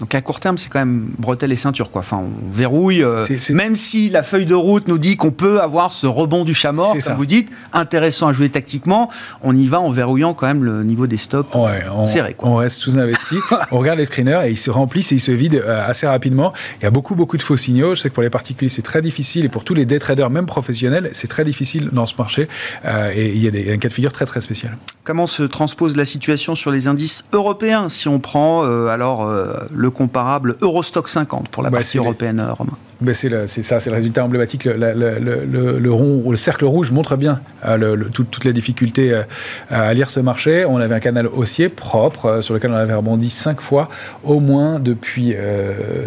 Donc 0.00 0.14
à 0.14 0.20
court 0.20 0.40
terme, 0.40 0.58
c'est 0.58 0.68
quand 0.68 0.80
même 0.80 1.10
bretelles 1.18 1.52
et 1.52 1.56
ceinture. 1.56 1.90
Quoi. 1.90 2.00
Enfin, 2.00 2.18
on 2.18 2.50
verrouille. 2.50 3.02
Euh, 3.02 3.24
même 3.50 3.76
si 3.76 4.08
la 4.08 4.22
feuille 4.22 4.46
de 4.46 4.54
route 4.54 4.88
nous 4.88 4.98
dit 4.98 5.16
qu'on 5.16 5.30
peut 5.30 5.60
avoir 5.60 5.92
ce 5.92 6.06
rebond 6.06 6.44
du 6.44 6.54
chat 6.54 6.72
mort, 6.72 6.96
comme 7.04 7.16
vous 7.16 7.26
dites, 7.26 7.50
intéressant 7.72 8.28
à 8.28 8.32
jouer 8.32 8.48
tactiquement, 8.48 9.08
on 9.42 9.56
y 9.56 9.66
va 9.66 9.80
en 9.80 9.90
verrouillant 9.90 10.34
quand 10.34 10.46
même 10.46 10.64
le 10.64 10.82
niveau 10.82 11.06
des 11.06 11.16
stops 11.16 11.54
ouais, 11.54 11.84
on, 11.92 12.06
serrés. 12.06 12.34
On 12.40 12.56
reste 12.56 12.78
sous-investi. 12.78 13.36
on 13.70 13.78
regarde 13.78 13.98
les 13.98 14.04
screeners 14.04 14.40
et 14.46 14.50
ils 14.50 14.58
se 14.58 14.70
remplissent 14.70 15.12
et 15.12 15.16
ils 15.16 15.20
se 15.20 15.32
vident 15.32 15.58
euh, 15.64 15.88
assez 15.88 16.06
rapidement. 16.06 16.52
Il 16.80 16.84
y 16.84 16.86
a 16.86 16.90
beaucoup, 16.90 17.14
beaucoup 17.14 17.36
de 17.36 17.42
faux 17.42 17.56
signaux. 17.56 17.94
Je 17.94 18.00
sais 18.00 18.08
que 18.08 18.14
pour 18.14 18.22
les 18.22 18.30
particuliers, 18.30 18.70
c'est 18.70 18.82
très 18.82 19.02
difficile 19.02 19.44
et 19.44 19.48
pour 19.48 19.64
tous 19.64 19.74
les 19.74 19.86
day 19.86 19.98
traders, 19.98 20.30
même 20.30 20.46
professionnels, 20.46 21.10
c'est 21.12 21.28
très 21.28 21.44
difficile 21.44 21.90
dans 21.92 22.06
ce 22.06 22.14
marché. 22.18 22.48
Euh, 22.84 23.12
et 23.14 23.28
il 23.28 23.42
y 23.42 23.46
a 23.46 23.50
des, 23.50 23.72
un 23.72 23.78
cas 23.78 23.88
de 23.88 23.94
figure 23.94 24.12
très, 24.12 24.26
très 24.26 24.40
spécial. 24.40 24.76
Comment 25.04 25.26
se 25.26 25.42
transpose 25.42 25.96
la 25.96 26.04
situation 26.04 26.54
sur 26.54 26.70
les 26.70 26.88
indices 26.88 27.24
européens 27.32 27.88
si 27.88 28.08
on 28.08 28.18
prend 28.18 28.64
alors 28.64 29.30
le 29.70 29.83
comparable 29.90 30.56
Eurostock 30.60 31.08
50 31.08 31.48
pour 31.48 31.62
la 31.62 31.70
bah, 31.70 31.78
partie 31.78 31.98
européenne, 31.98 32.40
euh, 32.40 32.52
Romain 32.52 32.76
ben 33.00 33.12
c'est 33.12 33.46
ça, 33.46 33.80
c'est 33.80 33.90
le 33.90 33.96
résultat 33.96 34.24
emblématique. 34.24 34.64
Le, 34.64 35.88
rond, 35.90 36.30
le 36.30 36.36
cercle 36.36 36.64
rouge 36.64 36.90
montre 36.90 37.16
bien 37.16 37.40
euh, 37.66 37.96
toutes 38.12 38.44
les 38.44 38.52
difficultés 38.52 39.12
euh, 39.12 39.22
à 39.68 39.92
lire 39.92 40.10
ce 40.10 40.20
marché. 40.20 40.64
On 40.64 40.78
avait 40.78 40.94
un 40.94 41.00
canal 41.00 41.26
haussier 41.26 41.68
propre 41.68 42.40
sur 42.40 42.54
lequel 42.54 42.70
on 42.70 42.76
avait 42.76 42.94
rebondi 42.94 43.30
cinq 43.30 43.60
fois 43.60 43.90
au 44.22 44.40
moins 44.40 44.78
depuis, 44.78 45.34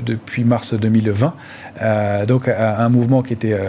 depuis 0.05 0.43
mars 0.43 0.73
2020. 0.73 1.33
donc 2.27 2.47
un 2.47 2.89
mouvement 2.89 3.21
qui 3.21 3.33
était 3.33 3.59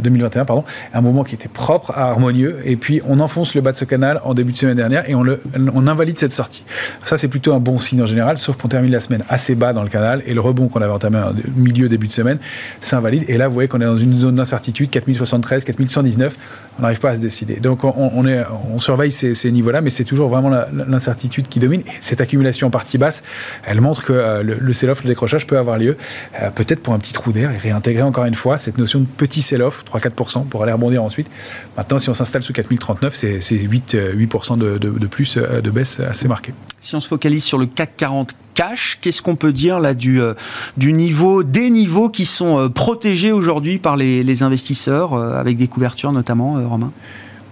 2021 0.00 0.44
pardon, 0.44 0.64
un 0.92 1.00
mouvement 1.00 1.24
qui 1.24 1.34
était 1.34 1.48
propre, 1.48 1.92
harmonieux. 1.96 2.58
Et 2.64 2.76
puis 2.76 3.00
on 3.08 3.20
enfonce 3.20 3.54
le 3.54 3.60
bas 3.60 3.72
de 3.72 3.76
ce 3.76 3.84
canal 3.84 4.20
en 4.24 4.34
début 4.34 4.52
de 4.52 4.58
semaine 4.58 4.76
dernière 4.76 5.08
et 5.08 5.14
on, 5.14 5.24
on 5.56 5.86
invalide 5.86 6.18
cette 6.18 6.32
sortie. 6.32 6.64
Ça 7.04 7.16
c'est 7.16 7.28
plutôt 7.28 7.54
un 7.54 7.60
bon 7.60 7.78
signe 7.78 8.02
en 8.02 8.06
général, 8.06 8.38
sauf 8.38 8.56
qu'on 8.56 8.68
termine 8.68 8.90
la 8.90 9.00
semaine 9.00 9.22
assez 9.28 9.45
bas 9.54 9.72
dans 9.72 9.82
le 9.82 9.88
canal 9.88 10.22
et 10.26 10.34
le 10.34 10.40
rebond 10.40 10.68
qu'on 10.68 10.80
avait 10.80 10.92
entamé 10.92 11.18
au 11.18 11.60
milieu 11.60 11.88
début 11.88 12.06
de 12.06 12.12
semaine 12.12 12.38
s'invalide. 12.80 13.24
Et 13.28 13.36
là, 13.36 13.48
vous 13.48 13.54
voyez 13.54 13.68
qu'on 13.68 13.80
est 13.80 13.86
dans 13.86 13.96
une 13.96 14.18
zone 14.18 14.36
d'incertitude, 14.36 14.90
4073, 14.90 15.64
4119. 15.64 16.36
On 16.78 16.82
n'arrive 16.82 17.00
pas 17.00 17.10
à 17.10 17.16
se 17.16 17.20
décider. 17.20 17.56
Donc, 17.56 17.84
on, 17.84 18.78
surveille 18.78 19.12
ces, 19.12 19.50
niveaux-là, 19.50 19.80
mais 19.80 19.90
c'est 19.90 20.04
toujours 20.04 20.28
vraiment 20.28 20.50
l'incertitude 20.72 21.48
qui 21.48 21.58
domine. 21.58 21.82
cette 22.00 22.20
accumulation 22.20 22.66
en 22.66 22.70
partie 22.70 22.98
basse, 22.98 23.22
elle 23.64 23.80
montre 23.80 24.04
que 24.04 24.12
euh, 24.12 24.42
le, 24.42 24.72
sell-off, 24.72 25.02
le 25.02 25.08
décrochage 25.08 25.46
peut 25.46 25.58
avoir 25.58 25.78
lieu, 25.78 25.96
euh, 26.40 26.50
peut-être 26.50 26.80
pour 26.80 26.94
un 26.94 26.98
petit 26.98 27.12
trou 27.12 27.32
d'air 27.32 27.50
et 27.50 27.58
réintégrer 27.58 28.02
encore 28.02 28.26
une 28.26 28.34
fois 28.34 28.58
cette 28.58 28.78
notion 28.78 29.00
de 29.00 29.06
petit 29.06 29.42
sell-off, 29.42 29.84
3-4%, 29.84 30.46
pour 30.46 30.62
aller 30.62 30.72
rebondir 30.72 31.02
ensuite. 31.02 31.28
Maintenant, 31.76 31.98
si 31.98 32.10
on 32.10 32.14
s'installe 32.14 32.42
sous 32.42 32.52
4039, 32.52 33.14
c'est 33.14 33.56
8, 33.56 33.96
8% 34.14 34.58
de, 34.58 34.78
de, 34.78 34.90
de, 34.90 35.06
plus 35.06 35.36
euh, 35.38 35.60
de 35.60 35.70
baisse 35.70 36.00
assez 36.00 36.28
marquée. 36.28 36.52
Si 36.82 36.94
on 36.94 37.00
se 37.00 37.08
focalise 37.08 37.42
sur 37.42 37.58
le 37.58 37.66
CAC 37.66 37.96
40 37.96 38.34
cash, 38.56 38.98
qu'est-ce 39.00 39.22
qu'on 39.22 39.36
peut 39.36 39.52
dire 39.52 39.78
là 39.78 39.94
du, 39.94 40.20
euh, 40.20 40.34
niveau, 40.78 41.44
des 41.44 41.70
niveaux 41.70 42.08
qui 42.08 42.24
sont 42.24 42.58
euh, 42.58 42.68
protégés 42.68 43.30
aujourd'hui 43.30 43.78
par 43.78 43.96
les, 43.96 44.42
investisseurs, 44.42 45.12
euh, 45.12 45.38
avec 45.38 45.56
des 45.56 45.68
couvertures 45.68 46.10
notamment, 46.10 46.56
Romain? 46.66 46.92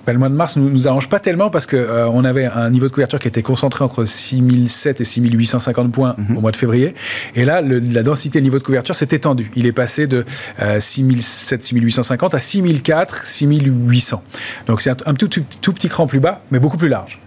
Ben, 0.06 0.12
le 0.12 0.18
mois 0.18 0.28
de 0.28 0.34
mars 0.34 0.56
ne 0.56 0.68
nous, 0.68 0.86
arrange 0.86 1.08
pas 1.08 1.18
tellement 1.18 1.48
parce 1.48 1.66
qu'on 1.66 1.78
on 1.78 2.24
avait 2.24 2.44
un 2.44 2.68
niveau 2.68 2.86
de 2.88 2.92
couverture 2.92 3.18
qui 3.18 3.28
était 3.28 3.42
concentré 3.42 3.84
entre 3.84 4.04
6007 4.04 5.00
et 5.00 5.04
6850 5.04 5.92
points 5.92 6.14
mhm. 6.18 6.36
au 6.36 6.40
mois 6.40 6.50
de 6.50 6.56
février. 6.56 6.94
Et 7.34 7.44
là, 7.44 7.62
la 7.62 8.02
densité, 8.02 8.38
le 8.40 8.44
niveau 8.44 8.58
de 8.58 8.62
couverture 8.62 8.94
s'est 8.94 9.08
étendu. 9.12 9.50
Il 9.56 9.66
est 9.66 9.72
passé 9.72 10.06
de 10.06 10.24
6007, 10.78 11.64
6850 11.64 12.34
à 12.34 12.38
6004, 12.38 13.24
6800. 13.24 14.22
Donc 14.66 14.82
c'est 14.82 14.90
un, 14.90 15.14
tout, 15.14 15.28
tout 15.28 15.72
petit 15.72 15.88
cran 15.88 16.06
plus 16.06 16.20
bas, 16.20 16.42
mais 16.50 16.58
beaucoup 16.58 16.76
plus 16.76 16.88
large. 16.88 17.18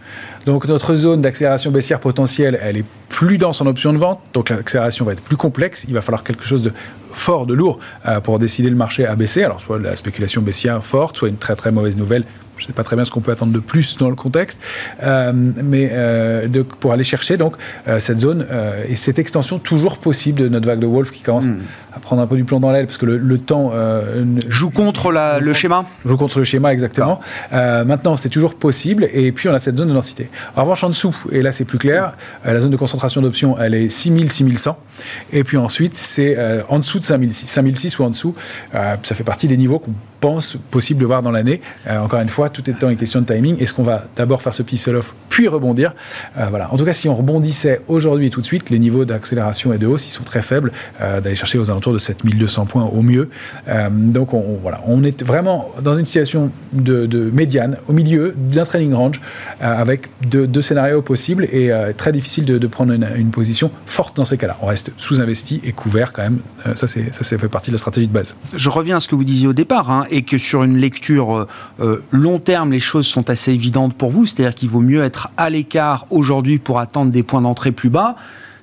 Donc 0.47 0.65
notre 0.65 0.95
zone 0.95 1.19
d'accélération 1.19 1.71
baissière 1.71 1.99
potentielle, 1.99 2.57
elle 2.61 2.77
est 2.77 2.85
plus 3.09 3.37
dense 3.37 3.59
en 3.59 3.65
option 3.65 3.91
de 3.91 3.97
vente, 3.97 4.21
donc 4.33 4.49
l'accélération 4.49 5.03
va 5.03 5.11
être 5.11 5.21
plus 5.21 5.35
complexe. 5.35 5.83
Il 5.89 5.93
va 5.93 6.01
falloir 6.01 6.23
quelque 6.23 6.45
chose 6.45 6.63
de 6.63 6.71
fort, 7.11 7.45
de 7.45 7.53
lourd 7.53 7.79
euh, 8.07 8.21
pour 8.21 8.39
décider 8.39 8.69
le 8.69 8.77
marché 8.77 9.05
à 9.05 9.17
baisser. 9.17 9.43
Alors 9.43 9.59
soit 9.59 9.77
la 9.77 9.97
spéculation 9.97 10.41
baissière 10.41 10.81
forte, 10.81 11.17
soit 11.17 11.27
une 11.27 11.35
très 11.35 11.57
très 11.57 11.71
mauvaise 11.71 11.97
nouvelle 11.97 12.23
je 12.57 12.63
ne 12.63 12.67
sais 12.67 12.73
pas 12.73 12.83
très 12.83 12.95
bien 12.95 13.05
ce 13.05 13.11
qu'on 13.11 13.21
peut 13.21 13.31
attendre 13.31 13.53
de 13.53 13.59
plus 13.59 13.97
dans 13.97 14.09
le 14.09 14.15
contexte, 14.15 14.61
euh, 15.03 15.31
mais 15.33 15.89
euh, 15.91 16.47
de, 16.47 16.61
pour 16.61 16.91
aller 16.93 17.03
chercher 17.03 17.37
donc 17.37 17.55
cette 17.99 18.19
zone 18.19 18.45
et 18.87 18.95
cette 18.95 19.19
extension 19.19 19.59
toujours 19.59 19.97
possible 19.99 20.41
de 20.41 20.49
notre 20.49 20.67
vague 20.67 20.79
de 20.79 20.85
Wolf 20.85 21.11
qui 21.11 21.21
commence 21.21 21.45
hmm 21.45 21.57
à 21.97 21.99
prendre 21.99 22.21
un 22.21 22.27
peu 22.27 22.35
du 22.35 22.43
plomb 22.43 22.59
dans 22.59 22.71
l'aile 22.71 22.85
parce 22.85 22.97
que 22.97 23.05
le, 23.05 23.37
temps 23.37 23.71
euh, 23.73 24.23
joue 24.47 24.69
contre 24.69 25.11
le 25.11 25.53
schéma. 25.53 25.85
Joue 26.05 26.17
contre 26.17 26.39
le 26.39 26.45
schéma 26.45 26.71
exactement. 26.71 27.19
Euh, 27.53 27.83
maintenant, 27.83 28.17
c'est 28.17 28.29
toujours 28.29 28.55
possible 28.55 29.07
et 29.11 29.31
puis 29.31 29.49
on 29.49 29.53
a 29.53 29.59
cette 29.59 29.77
zone 29.77 29.89
de 29.89 29.93
densité. 29.93 30.29
En 30.55 30.61
revanche, 30.61 30.83
en 30.83 30.89
dessous, 30.89 31.15
et 31.31 31.41
là 31.41 31.51
c'est 31.51 31.65
plus 31.65 31.79
clair, 31.79 32.13
euh, 32.45 32.53
la 32.53 32.59
zone 32.59 32.71
de 32.71 32.77
concentration 32.77 33.21
d'options, 33.21 33.57
elle 33.59 33.73
est 33.73 33.89
6000, 33.89 34.31
6100. 34.31 34.77
Et 35.31 35.43
puis 35.43 35.57
ensuite, 35.57 35.95
c'est 35.95 36.37
en 36.69 36.79
dessous 36.79 36.99
de 36.99 37.03
5006, 37.03 37.47
5006 37.47 37.99
ou 37.99 38.03
en 38.03 38.09
dessous. 38.09 38.35
ça 38.73 39.15
fait 39.15 39.23
partie 39.23 39.47
des 39.47 39.57
niveaux 39.57 39.79
qu'on 39.79 39.93
pense 40.19 40.57
possible 40.71 41.01
de 41.01 41.05
voir 41.05 41.21
dans 41.21 41.31
l'année. 41.31 41.61
encore 41.87 42.19
une 42.19 42.29
fois, 42.29 42.46
tout 42.49 42.67
étant 42.69 42.89
une 42.89 42.97
question 42.97 43.21
de 43.21 43.25
timing. 43.25 43.57
Est-ce 43.59 43.73
qu'on 43.73 43.83
va 43.83 44.05
d'abord 44.15 44.41
faire 44.41 44.53
ce 44.53 44.63
petit 44.63 44.77
sell-off 44.77 45.13
puis 45.29 45.47
rebondir 45.47 45.93
Voilà. 46.49 46.73
En 46.73 46.77
tout 46.77 46.85
cas, 46.85 46.93
si 46.93 47.07
on 47.09 47.15
rebondissait 47.15 47.81
aujourd'hui 47.87 48.27
et 48.27 48.29
tout 48.29 48.41
de 48.41 48.45
suite, 48.45 48.69
les 48.69 48.79
niveaux 48.79 49.05
d'accélération 49.05 49.71
et 49.73 49.77
de 49.77 49.85
hausse, 49.85 50.07
ils 50.07 50.11
sont 50.11 50.23
très 50.23 50.41
faibles. 50.41 50.71
d'aller 50.99 51.35
chercher 51.35 51.59
aux 51.59 51.69
alentours 51.69 51.93
de 51.93 51.99
7200 51.99 52.65
points 52.65 52.83
au 52.85 53.01
mieux. 53.01 53.29
Euh, 53.67 53.89
donc 53.91 54.33
on, 54.33 54.57
voilà, 54.61 54.81
on 54.85 55.03
est 55.03 55.23
vraiment 55.23 55.71
dans 55.81 55.97
une 55.97 56.05
situation 56.05 56.51
de, 56.73 57.31
médiane, 57.33 57.77
au 57.87 57.93
milieu 57.93 58.33
d'un 58.35 58.65
trading 58.65 58.93
range, 58.93 59.21
euh, 59.61 59.81
avec 59.81 60.09
deux, 60.21 60.61
scénarios 60.61 61.01
possibles 61.01 61.47
et 61.51 61.71
euh, 61.71 61.93
très 61.95 62.11
difficile 62.11 62.45
de, 62.45 62.67
prendre 62.67 62.93
une, 62.93 63.31
position 63.31 63.71
forte 63.85 64.17
dans 64.17 64.25
ces 64.25 64.37
cas-là. 64.37 64.57
On 64.61 64.65
reste 64.67 64.91
sous-investi 64.97 65.61
et 65.63 65.71
couvert 65.71 66.11
quand 66.13 66.23
même. 66.23 66.39
ça, 66.75 66.87
c'est, 66.87 67.13
ça, 67.13 67.37
fait 67.37 67.47
partie 67.47 67.69
de 67.69 67.75
la 67.75 67.77
stratégie 67.77 68.07
de 68.07 68.13
base. 68.13 68.35
Je 68.55 68.69
reviens 68.69 68.97
à 68.97 68.99
ce 68.99 69.07
que 69.07 69.15
vous 69.15 69.23
disiez 69.23 69.47
au 69.47 69.53
départ, 69.53 69.91
hein, 69.91 70.05
et 70.09 70.23
que 70.23 70.37
sur 70.37 70.63
une 70.63 70.77
lecture 70.77 71.47
long 72.37 72.43
terme, 72.43 72.71
les 72.71 72.79
choses 72.79 73.07
sont 73.07 73.31
assez 73.31 73.51
évidentes 73.51 73.95
pour 73.95 74.11
vous, 74.11 74.27
c'est-à-dire 74.27 74.53
qu'il 74.53 74.69
vaut 74.69 74.79
mieux 74.79 75.03
être 75.03 75.29
à 75.37 75.49
l'écart 75.49 76.05
aujourd'hui 76.11 76.59
pour 76.59 76.79
attendre 76.79 77.09
des 77.09 77.23
points 77.23 77.41
d'entrée 77.41 77.71
plus 77.71 77.89
bas 77.89 78.15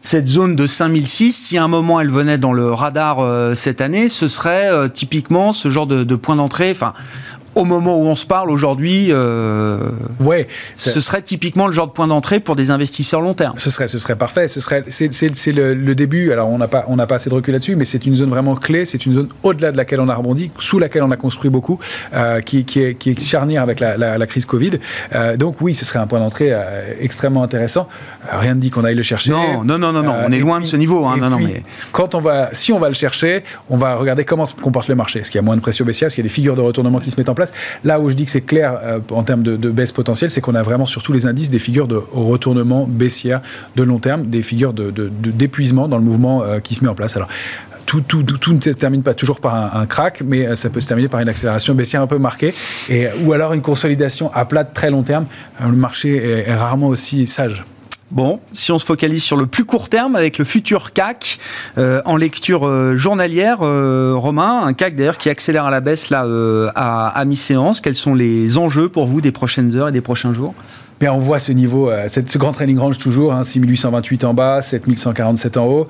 cette 0.06 0.28
zone 0.28 0.54
de 0.54 0.66
5006, 0.66 1.32
si 1.32 1.56
à 1.56 1.64
un 1.64 1.68
moment 1.68 1.98
elle 1.98 2.10
venait 2.10 2.36
dans 2.36 2.52
le 2.52 2.70
radar 2.70 3.20
euh, 3.20 3.54
cette 3.54 3.80
année, 3.80 4.10
ce 4.10 4.28
serait 4.28 4.70
euh, 4.70 4.86
typiquement 4.86 5.54
ce 5.54 5.70
genre 5.70 5.86
de, 5.86 6.04
de 6.04 6.14
point 6.14 6.36
d'entrée. 6.36 6.70
Enfin, 6.72 6.92
au 7.54 7.64
moment 7.64 7.96
où 7.96 8.06
on 8.06 8.14
se 8.14 8.26
parle 8.26 8.50
aujourd'hui, 8.50 9.08
euh, 9.10 9.78
ouais, 10.20 10.48
ce 10.76 11.00
serait 11.00 11.22
typiquement 11.22 11.66
le 11.66 11.72
genre 11.72 11.86
de 11.86 11.92
point 11.92 12.06
d'entrée 12.06 12.40
pour 12.40 12.56
des 12.56 12.70
investisseurs 12.70 13.20
long 13.20 13.34
terme. 13.34 13.54
Ce 13.58 13.70
serait, 13.70 13.88
ce 13.88 13.98
serait 13.98 14.16
parfait. 14.16 14.48
Ce 14.48 14.60
serait, 14.60 14.84
c'est 14.88 15.52
le, 15.52 15.94
début. 15.94 16.32
Alors 16.32 16.48
on 16.48 16.58
n'a 16.58 16.68
pas, 16.68 16.84
on 16.88 16.96
n'a 16.96 17.06
pas 17.06 17.16
assez 17.16 17.30
de 17.30 17.34
recul 17.34 17.52
là-dessus, 17.52 17.76
mais 17.76 17.84
c'est 17.84 18.04
une 18.06 18.14
zone 18.14 18.28
vraiment 18.28 18.56
clé. 18.56 18.84
C'est 18.86 19.06
une 19.06 19.14
zone 19.14 19.28
au-delà 19.42 19.70
de 19.72 19.76
laquelle 19.76 20.00
on 20.00 20.08
a 20.08 20.14
rebondi, 20.14 20.50
sous 20.58 20.78
laquelle 20.78 21.02
on 21.02 21.10
a 21.10 21.16
construit 21.16 21.50
beaucoup, 21.50 21.78
euh, 22.12 22.40
qui, 22.40 22.64
qui, 22.64 22.80
est, 22.80 22.94
qui 22.94 23.10
est 23.10 23.20
charnière 23.20 23.62
avec 23.62 23.80
la, 23.80 23.96
la, 23.96 24.26
crise 24.26 24.46
Covid. 24.46 24.72
Euh, 25.14 25.36
donc 25.36 25.60
oui, 25.60 25.74
ce 25.74 25.84
serait 25.84 25.98
un 25.98 26.06
point 26.06 26.18
d'entrée 26.18 26.52
extrêmement 27.00 27.42
intéressant. 27.42 27.88
Rien 28.30 28.54
ne 28.54 28.60
dit 28.60 28.70
qu'on 28.70 28.84
aille 28.84 28.94
le 28.94 29.02
chercher. 29.02 29.30
Non, 29.30 29.64
non, 29.64 29.78
non, 29.78 29.92
non, 29.92 30.02
non. 30.02 30.14
on 30.26 30.32
est 30.32 30.38
loin 30.38 30.60
de 30.60 30.66
ce 30.66 30.76
niveau. 30.76 31.06
Hein. 31.06 31.16
Non, 31.18 31.30
non, 31.30 31.38
mais... 31.38 31.62
Quand 31.92 32.14
on 32.14 32.20
va, 32.20 32.50
si 32.52 32.72
on 32.72 32.78
va 32.78 32.88
le 32.88 32.94
chercher, 32.94 33.44
on 33.70 33.76
va 33.76 33.96
regarder 33.96 34.24
comment 34.24 34.46
se 34.46 34.54
comporte 34.54 34.88
le 34.88 34.94
marché. 34.94 35.20
Est-ce 35.20 35.30
qu'il 35.30 35.38
y 35.38 35.40
a 35.40 35.42
moins 35.42 35.56
de 35.56 35.60
pression 35.60 35.84
baissière? 35.84 36.06
Est-ce 36.06 36.16
qu'il 36.16 36.24
y 36.24 36.26
a 36.26 36.28
des 36.28 36.34
figures 36.34 36.56
de 36.56 36.60
retournement 36.60 36.98
qui 36.98 37.10
se 37.10 37.20
mettent 37.20 37.28
en 37.28 37.34
place? 37.34 37.43
Là 37.84 38.00
où 38.00 38.10
je 38.10 38.14
dis 38.14 38.24
que 38.24 38.30
c'est 38.30 38.40
clair 38.40 38.78
euh, 38.82 39.00
en 39.10 39.22
termes 39.22 39.42
de, 39.42 39.70
baisse 39.70 39.92
potentielle, 39.92 40.30
c'est 40.30 40.40
qu'on 40.40 40.54
a 40.54 40.62
vraiment 40.62 40.86
sur 40.86 41.02
tous 41.02 41.12
les 41.12 41.26
indices 41.26 41.50
des 41.50 41.58
figures 41.58 41.88
de 41.88 41.96
retournement 41.96 42.86
baissière 42.88 43.40
de 43.76 43.82
long 43.82 43.98
terme, 43.98 44.26
des 44.26 44.42
figures 44.42 44.72
d'épuisement 44.72 45.86
de, 45.86 45.90
dans 45.90 45.98
le 45.98 46.04
mouvement 46.04 46.42
euh, 46.42 46.60
qui 46.60 46.74
se 46.74 46.84
met 46.84 46.90
en 46.90 46.94
place. 46.94 47.16
Alors, 47.16 47.28
tout, 47.86 48.02
ne 48.52 48.60
se 48.60 48.70
termine 48.70 49.02
pas 49.02 49.14
toujours 49.14 49.40
par 49.40 49.76
un, 49.76 49.86
crack, 49.86 50.22
mais 50.24 50.46
euh, 50.46 50.54
ça 50.54 50.70
peut 50.70 50.80
se 50.80 50.88
terminer 50.88 51.08
par 51.08 51.20
une 51.20 51.28
accélération 51.28 51.74
baissière 51.74 52.02
un 52.02 52.06
peu 52.06 52.18
marquée, 52.18 52.54
ou 53.24 53.32
alors 53.32 53.52
une 53.52 53.62
consolidation 53.62 54.32
à 54.32 54.44
plat 54.44 54.64
de 54.64 54.72
très 54.72 54.90
long 54.90 55.02
terme. 55.02 55.26
Le 55.60 55.72
marché 55.72 56.44
est 56.46 56.54
rarement 56.54 56.88
aussi 56.88 57.26
sage. 57.26 57.64
Bon, 58.14 58.38
si 58.52 58.70
on 58.70 58.78
se 58.78 58.86
focalise 58.86 59.24
sur 59.24 59.36
le 59.36 59.46
plus 59.46 59.64
court 59.64 59.88
terme 59.88 60.14
avec 60.14 60.38
le 60.38 60.44
futur 60.44 60.92
CAC 60.92 61.40
euh, 61.78 62.00
en 62.04 62.14
lecture 62.14 62.64
euh, 62.64 62.94
journalière, 62.94 63.58
euh, 63.62 64.14
Romain, 64.14 64.62
un 64.64 64.72
CAC 64.72 64.94
d'ailleurs 64.94 65.18
qui 65.18 65.28
accélère 65.28 65.64
à 65.64 65.72
la 65.72 65.80
baisse 65.80 66.10
là 66.10 66.24
à, 66.76 67.24
mi-séance. 67.24 67.80
Quels 67.80 67.96
sont 67.96 68.14
les 68.14 68.56
enjeux 68.56 68.88
pour 68.88 69.08
vous 69.08 69.20
des 69.20 69.32
prochaines 69.32 69.74
heures 69.74 69.88
et 69.88 69.92
des 69.92 70.00
prochains 70.00 70.32
jours? 70.32 70.54
Mais 71.04 71.10
on 71.10 71.18
voit 71.18 71.38
ce 71.38 71.52
niveau, 71.52 71.90
ce 72.08 72.38
grand 72.38 72.52
training 72.52 72.78
range 72.78 72.96
toujours, 72.96 73.34
6828 73.34 74.24
hein, 74.24 74.28
en 74.28 74.32
bas, 74.32 74.62
7147 74.62 75.58
en 75.58 75.66
haut. 75.66 75.88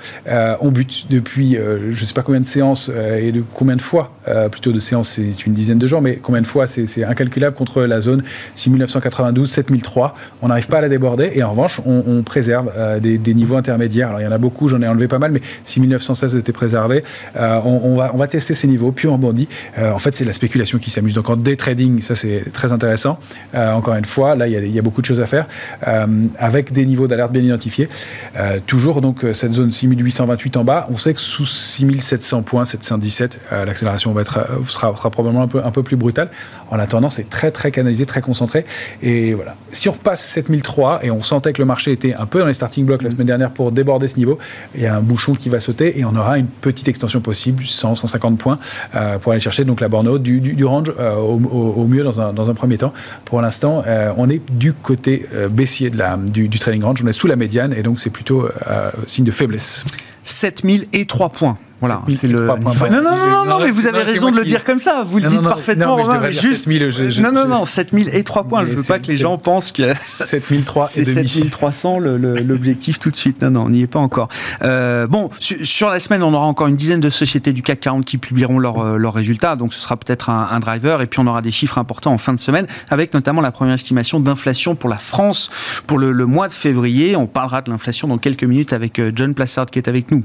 on 0.61 0.73
bute 0.73 1.07
depuis 1.09 1.55
je 1.55 2.01
ne 2.01 2.05
sais 2.05 2.15
pas 2.15 2.23
combien 2.23 2.41
de 2.41 2.47
séances 2.47 2.91
et 3.21 3.31
de 3.31 3.45
combien 3.55 3.77
de 3.77 3.81
fois, 3.81 4.11
plutôt 4.51 4.73
de 4.73 4.81
séances, 4.81 5.11
c'est 5.11 5.47
une 5.47 5.55
dizaine 5.55 5.79
de 5.79 5.87
jours, 5.87 6.03
mais 6.03 6.17
combien 6.17 6.43
de 6.43 6.49
fois, 6.49 6.67
c'est 6.67 7.05
incalculable 7.05 7.55
contre 7.55 7.83
la 7.83 8.01
zone 8.01 8.25
6992, 8.57 9.49
7003. 9.49 10.17
On 10.43 10.49
n'arrive 10.49 10.67
pas 10.67 10.79
à 10.79 10.81
la 10.81 10.89
déborder 10.89 11.31
et 11.33 11.45
en 11.45 11.51
revanche, 11.53 11.81
on, 11.87 12.25
préserve 12.25 12.73
des, 13.01 13.35
niveaux 13.35 13.57
intermédiaires. 13.57 14.09
Alors 14.09 14.21
il 14.21 14.25
y 14.25 14.27
en 14.27 14.33
a 14.33 14.39
beaucoup, 14.39 14.69
j'en 14.69 14.83
ai 14.83 14.89
enlevé 14.89 15.07
pas 15.07 15.21
mal, 15.21 15.31
mais 15.31 15.43
6916 15.65 16.35
était 16.35 16.51
préservé. 16.51 17.05
on, 17.37 17.95
va, 17.95 18.27
tester 18.27 18.55
ces 18.55 18.67
niveaux, 18.67 18.91
puis 18.91 19.07
on 19.07 19.13
rebondit. 19.13 19.47
en 19.81 19.99
fait, 19.99 20.17
c'est 20.17 20.25
la 20.25 20.33
spéculation 20.33 20.79
qui 20.79 20.91
s'amuse. 20.91 21.15
Donc 21.15 21.31
en 21.31 21.37
day 21.37 21.55
trading, 21.55 22.03
ça 22.03 22.17
c'est 22.17 22.53
très 22.53 22.73
intéressant. 22.73 23.21
encore 23.55 23.95
une 23.95 24.07
fois, 24.07 24.35
là, 24.35 24.49
il 24.49 24.59
y, 24.59 24.73
y, 24.73 24.79
a, 24.81 24.83
beaucoup 24.83 25.03
de 25.03 25.04
choses 25.05 25.21
à 25.21 25.27
faire 25.27 25.47
avec 26.39 26.73
des 26.73 26.87
niveaux 26.87 27.07
d'alerte 27.07 27.33
bien 27.33 27.43
identifiés. 27.43 27.89
toujours 28.67 29.01
donc 29.01 29.25
cette 29.33 29.53
zone 29.53 29.71
6828 29.71 30.57
en 30.57 30.65
bas, 30.65 30.87
on 30.91 30.97
sait 30.97 31.15
que 31.15 31.21
sous 31.21 31.47
6700 31.47 32.43
points, 32.43 32.65
717, 32.65 33.41
l'accélération 33.67 34.15
sera, 34.25 34.47
sera, 34.67 35.11
probablement 35.11 35.43
un 35.43 35.49
peu, 35.49 35.65
un 35.65 35.71
peu 35.71 35.83
plus 35.83 35.97
brutale. 35.97 36.31
En 36.71 36.79
attendant, 36.79 37.11
c'est 37.11 37.29
très 37.29 37.51
très 37.51 37.71
canalisé, 37.71 38.07
très 38.07 38.21
concentré. 38.21 38.65
Et 39.03 39.35
voilà. 39.35 39.55
Si 39.71 39.89
on 39.89 39.93
repasse 39.93 40.25
7003 40.25 41.05
et 41.05 41.11
on 41.11 41.23
sentait 41.23 41.53
que 41.53 41.61
le 41.61 41.67
marché 41.67 41.93
était 41.93 42.15
un 42.15 42.27
peu 42.27 42.41
dans 42.41 42.47
les 42.47 42.55
starting 42.55 42.85
blocks 42.85 43.03
la 43.03 43.11
semaine 43.11 43.27
dernière 43.27 43.51
pour 43.51 43.73
déborder 43.73 44.09
ce 44.09 44.17
niveau, 44.17 44.39
il 44.75 44.83
y 44.83 44.87
a 44.87 44.97
un 44.97 45.01
bouchon 45.01 45.35
qui 45.35 45.49
va 45.49 45.61
sauter 45.61 45.99
et 45.99 46.05
on 46.05 46.15
aura 46.17 46.39
une 46.39 46.47
petite 46.47 46.89
extension 46.89 47.21
possible, 47.21 47.67
100, 47.67 47.97
150 47.97 48.39
points, 48.39 48.59
euh, 48.95 49.19
pour 49.19 49.33
aller 49.33 49.41
chercher 49.41 49.65
donc 49.65 49.81
la 49.81 49.89
borne 49.89 50.09
haute 50.09 50.23
du, 50.23 50.41
du, 50.41 50.65
range 50.65 50.93
euh, 50.99 51.17
au, 51.17 51.87
mieux 51.87 52.03
dans 52.03 52.21
un, 52.21 52.33
dans 52.33 52.51
un, 52.51 52.55
premier 52.55 52.79
temps. 52.79 52.93
Pour 53.25 53.41
l'instant, 53.41 53.83
euh, 53.87 54.13
on 54.17 54.29
est 54.29 54.41
du 54.51 54.73
côté 54.73 54.94
baissier 55.51 55.91
de 55.91 55.99
la, 55.99 56.17
du, 56.17 56.49
du, 56.49 56.59
trading 56.59 56.83
range, 56.83 57.03
on 57.05 57.07
est 57.07 57.13
sous 57.13 57.27
la 57.27 57.37
médiane 57.37 57.73
et 57.73 57.83
donc 57.83 58.01
c'est 58.01 58.11
plutôt 58.11 58.49
signe 59.07 59.25
de 59.25 59.31
faiblesse. 59.31 59.85
7003 60.25 61.29
points. 61.31 61.59
Voilà, 61.87 62.03
c'est 62.15 62.29
le. 62.29 62.47
Non, 62.47 63.03
non, 63.03 63.17
non, 63.17 63.45
non, 63.45 63.59
mais 63.61 63.71
vous 63.71 63.87
avez 63.87 64.03
raison 64.03 64.31
de 64.31 64.37
le 64.37 64.45
dire 64.45 64.65
comme 64.65 64.81
ça. 64.81 65.05
Vous 65.07 65.19
le 65.19 65.25
dites 65.25 65.43
parfaitement, 65.43 65.97
Romain. 65.97 66.31
juste. 66.31 66.69
Non, 67.21 67.33
non, 67.33 67.47
non, 67.47 67.65
7000 67.65 68.11
et 68.13 68.25
3 68.25 68.45
points. 68.45 68.65
Je 68.65 68.75
veux 68.75 68.83
pas 68.83 68.99
que 68.99 69.09
les 69.09 69.17
gens 69.17 69.39
pensent 69.39 69.73
que. 69.73 69.83
7003 69.99 70.87
C'est 70.87 71.05
7300 71.05 71.99
l'objectif 71.99 72.99
tout 72.99 73.11
de 73.11 73.17
suite. 73.17 73.43
Non, 73.43 73.51
non, 73.51 73.63
on 73.65 73.71
n'y 73.71 73.83
est 73.83 73.87
pas 73.87 73.99
encore. 73.99 74.29
Euh, 74.63 75.07
bon, 75.07 75.31
sur 75.41 75.89
la 75.91 76.01
semaine, 76.01 76.23
on 76.23 76.33
aura 76.33 76.47
encore 76.47 76.69
une 76.69 76.77
dizaine 76.77 77.01
de 77.01 77.11
sociétés 77.11 77.53
du 77.53 77.63
CAC 77.63 77.81
40 77.81 78.05
qui 78.05 78.19
publieront 78.19 78.61
euh, 78.61 78.97
leurs 78.97 79.15
résultats. 79.15 79.57
Donc, 79.57 79.75
ce 79.75 79.81
sera 79.81 79.97
peut-être 79.97 80.31
un 80.31 80.61
driver. 80.61 81.03
Et 81.03 81.07
puis, 81.07 81.21
on 81.21 81.27
aura 81.27 81.43
des 81.43 81.51
chiffres 81.51 81.79
importants 81.79 82.13
en 82.13 82.19
fin 82.19 82.33
de 82.33 82.41
semaine, 82.41 82.67
avec 82.91 83.13
notamment 83.15 83.41
la 83.41 83.53
première 83.53 83.75
estimation 83.75 84.21
d'inflation 84.21 84.75
pour 84.75 84.89
la 84.89 84.99
France 84.99 85.51
pour 85.87 85.99
le 85.99 86.27
mois 86.27 86.49
de 86.49 86.53
février. 86.53 87.17
On 87.17 87.27
parlera 87.27 87.63
de 87.63 87.71
l'inflation 87.71 88.09
dans 88.09 88.19
quelques 88.19 88.45
minutes 88.45 88.73
avec 88.73 88.99
euh, 88.99 89.13
John 89.15 89.35
Plassard 89.35 89.67
qui 89.67 89.79
est 89.79 89.89
avec 89.89 90.11
nous 90.11 90.25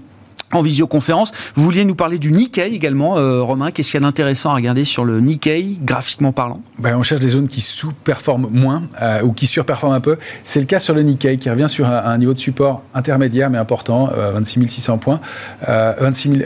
en 0.53 0.61
visioconférence. 0.61 1.31
Vous 1.55 1.63
vouliez 1.63 1.85
nous 1.85 1.95
parler 1.95 2.17
du 2.17 2.31
Nikkei 2.31 2.73
également, 2.73 3.17
euh, 3.17 3.41
Romain. 3.41 3.71
Qu'est-ce 3.71 3.91
qu'il 3.91 3.99
y 3.99 4.03
a 4.03 4.05
d'intéressant 4.05 4.51
à 4.51 4.55
regarder 4.55 4.83
sur 4.83 5.05
le 5.05 5.19
Nikkei, 5.19 5.77
graphiquement 5.83 6.31
parlant 6.31 6.61
ben, 6.79 6.97
On 6.97 7.03
cherche 7.03 7.21
des 7.21 7.29
zones 7.29 7.47
qui 7.47 7.61
sous-performent 7.61 8.49
moins 8.51 8.83
euh, 9.01 9.21
ou 9.21 9.31
qui 9.31 9.45
surperforment 9.45 9.93
un 9.93 9.99
peu. 9.99 10.17
C'est 10.43 10.59
le 10.59 10.65
cas 10.65 10.79
sur 10.79 10.95
le 10.95 11.01
Nikkei 11.01 11.37
qui 11.37 11.49
revient 11.49 11.69
sur 11.69 11.87
un, 11.87 12.17
niveau 12.17 12.33
de 12.33 12.39
support 12.39 12.81
intermédiaire 12.93 13.49
mais 13.49 13.57
important, 13.57 14.09
26 14.33 14.67
600 14.67 14.97
points, 14.97 15.21
26, 15.67 16.43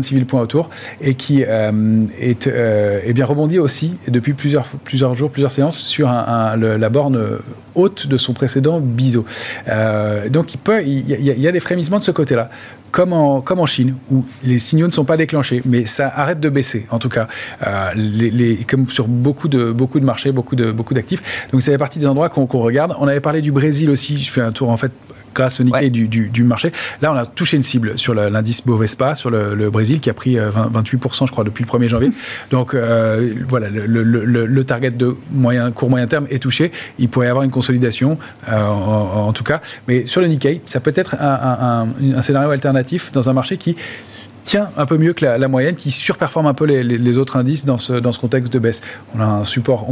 000, 0.00 0.24
points 0.24 0.40
autour, 0.40 0.70
et 1.00 1.14
qui 1.14 1.44
euh, 1.46 2.04
est, 2.18 2.46
est, 2.46 3.12
bien 3.12 3.26
rebondi 3.26 3.58
aussi 3.58 3.96
depuis 4.08 4.32
plusieurs, 4.32 4.64
jours, 5.14 5.30
plusieurs 5.30 5.50
séances 5.50 5.78
sur 5.78 6.08
la 6.08 6.88
borne 6.88 7.38
haute 7.74 8.06
de 8.06 8.16
son 8.16 8.32
précédent 8.32 8.80
biseau. 8.80 9.24
donc 10.30 10.54
il 10.54 11.10
y 11.10 11.48
a 11.48 11.52
des 11.52 11.60
frémissements 11.60 11.98
de 11.98 12.04
ce 12.04 12.10
côté-là 12.12 12.50
comme 12.94 13.12
en, 13.12 13.66
Chine, 13.66 13.96
où 14.08 14.24
les 14.44 14.60
signaux 14.60 14.86
ne 14.86 14.92
sont 14.92 15.04
pas 15.04 15.16
déclenchés, 15.16 15.62
mais 15.64 15.84
ça 15.84 16.12
arrête 16.14 16.38
de 16.38 16.48
baisser, 16.48 16.86
en 16.90 17.00
tout 17.00 17.08
cas, 17.08 17.26
euh, 17.66 17.90
comme 18.68 18.88
sur 18.88 19.08
beaucoup 19.08 19.48
de, 19.48 19.72
beaucoup 19.72 19.98
de 19.98 20.04
marchés, 20.04 20.30
beaucoup 20.30 20.54
d'actifs. 20.54 20.76
Beaucoup 20.76 21.50
Donc, 21.50 21.62
ça 21.62 21.72
fait 21.72 21.78
partie 21.78 21.98
des 21.98 22.06
endroits 22.06 22.28
qu'on 22.28 22.46
regarde. 22.46 22.94
On 23.00 23.08
avait 23.08 23.20
parlé 23.20 23.42
du 23.42 23.50
Brésil 23.50 23.90
aussi. 23.90 24.16
Je 24.18 24.30
fais 24.30 24.42
un 24.42 24.52
tour, 24.52 24.70
en 24.70 24.76
fait, 24.76 24.92
grâce 25.34 25.60
au 25.60 25.64
Nikkei 25.64 25.90
du, 25.90 26.44
marché. 26.44 26.72
Là, 27.02 27.12
on 27.12 27.16
a 27.16 27.26
touché 27.26 27.56
une 27.56 27.62
cible 27.62 27.98
sur 27.98 28.14
l'indice 28.14 28.64
Bovespa, 28.64 29.14
sur 29.14 29.30
le, 29.30 29.70
Brésil, 29.70 30.00
qui 30.00 30.10
a 30.10 30.14
pris 30.14 30.36
28%, 30.36 31.24
euh, 31.24 31.26
je 31.26 31.32
crois, 31.32 31.44
depuis 31.44 31.64
le 31.64 31.70
1er 31.70 31.88
janvier. 31.88 32.10
Donc, 32.50 32.74
euh, 32.74 33.34
voilà, 33.48 33.68
le, 33.70 34.64
target 34.64 34.90
de 34.90 35.14
moyen, 35.32 35.70
court 35.72 35.90
moyen 35.90 36.06
terme 36.06 36.26
est 36.30 36.38
touché. 36.38 36.72
Il 36.98 37.08
pourrait 37.08 37.26
y 37.26 37.28
avoir 37.28 37.44
une 37.44 37.50
consolidation, 37.50 38.18
euh, 38.48 38.66
en, 38.66 39.32
tout 39.32 39.44
cas. 39.44 39.60
Mais 39.88 40.06
sur 40.06 40.20
le 40.20 40.28
Nikkei, 40.28 40.62
ça 40.66 40.80
peut 40.80 40.92
être 40.94 41.16
un, 41.20 41.86
scénario 42.22 42.50
alternatif 42.50 43.12
dans 43.12 43.28
un 43.28 43.32
marché 43.32 43.58
qui 43.58 43.76
tient 44.44 44.68
un 44.76 44.86
peu 44.86 44.96
mieux 44.98 45.12
que 45.12 45.24
la, 45.24 45.48
moyenne, 45.48 45.76
qui 45.76 45.90
surperforme 45.90 46.46
un 46.46 46.54
peu 46.54 46.64
les, 46.64 47.18
autres 47.18 47.36
indices 47.36 47.64
dans 47.64 47.78
ce, 47.78 47.94
dans 47.94 48.12
ce 48.12 48.18
contexte 48.18 48.52
de 48.52 48.58
baisse. 48.58 48.80
On 49.14 49.20
a 49.20 49.24
un 49.24 49.44
support, 49.44 49.86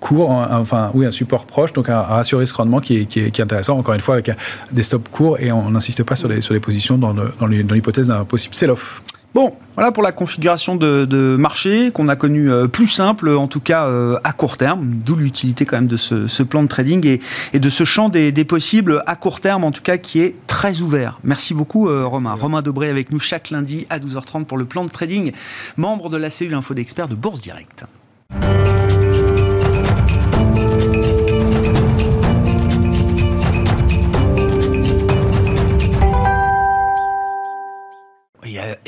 court, 0.00 0.30
enfin 0.30 0.90
oui, 0.94 1.06
un 1.06 1.10
support 1.10 1.46
proche, 1.46 1.72
donc 1.72 1.88
un, 1.88 2.00
ratio 2.00 2.38
risque-rendement 2.38 2.80
qui 2.80 2.98
est, 2.98 3.04
qui, 3.06 3.20
est, 3.20 3.40
intéressant, 3.40 3.78
encore 3.78 3.94
une 3.94 4.00
fois 4.00 4.14
avec 4.14 4.30
des 4.72 4.82
stops 4.82 5.08
courts 5.10 5.38
et 5.40 5.52
on 5.52 5.70
n'insiste 5.70 6.02
pas 6.02 6.16
sur 6.16 6.28
les, 6.28 6.40
sur 6.40 6.54
les 6.54 6.60
positions 6.60 6.98
dans, 6.98 7.14
dans 7.14 7.46
l'hypothèse 7.46 8.08
d'un 8.08 8.24
possible 8.24 8.54
sell-off. 8.54 9.02
Bon, 9.34 9.54
voilà 9.74 9.92
pour 9.92 10.02
la 10.02 10.10
configuration 10.10 10.74
de, 10.74 11.36
marché 11.38 11.90
qu'on 11.92 12.08
a 12.08 12.16
connu 12.16 12.50
euh, 12.50 12.66
plus 12.66 12.86
simple, 12.86 13.28
en 13.28 13.46
tout 13.46 13.60
cas 13.60 13.84
euh, 13.84 14.18
à 14.24 14.32
court 14.32 14.56
terme, 14.56 14.90
d'où 15.04 15.16
l'utilité 15.16 15.66
quand 15.66 15.76
même 15.76 15.86
de 15.86 15.98
ce, 15.98 16.42
plan 16.42 16.62
de 16.62 16.68
trading 16.68 17.06
et, 17.06 17.20
et 17.52 17.58
de 17.58 17.70
ce 17.70 17.84
champ 17.84 18.08
des, 18.08 18.32
possibles 18.44 19.02
à 19.06 19.16
court 19.16 19.40
terme, 19.40 19.64
en 19.64 19.70
tout 19.70 19.82
cas 19.82 19.98
qui 19.98 20.20
est 20.20 20.34
très 20.46 20.80
ouvert. 20.80 21.20
Merci 21.24 21.52
beaucoup 21.52 21.88
euh, 21.88 22.06
Romain. 22.06 22.32
Romain 22.32 22.62
Dobré 22.62 22.88
avec 22.88 23.12
nous 23.12 23.20
chaque 23.20 23.50
lundi 23.50 23.86
à 23.90 23.98
12h30 23.98 24.46
pour 24.46 24.56
le 24.56 24.64
plan 24.64 24.84
de 24.84 24.90
trading, 24.90 25.32
membre 25.76 26.08
de 26.08 26.16
la 26.16 26.30
cellule 26.30 26.54
Info 26.54 26.72
d'experts 26.72 27.08
de 27.08 27.14
Bourse 27.14 27.40
Direct. 27.40 27.84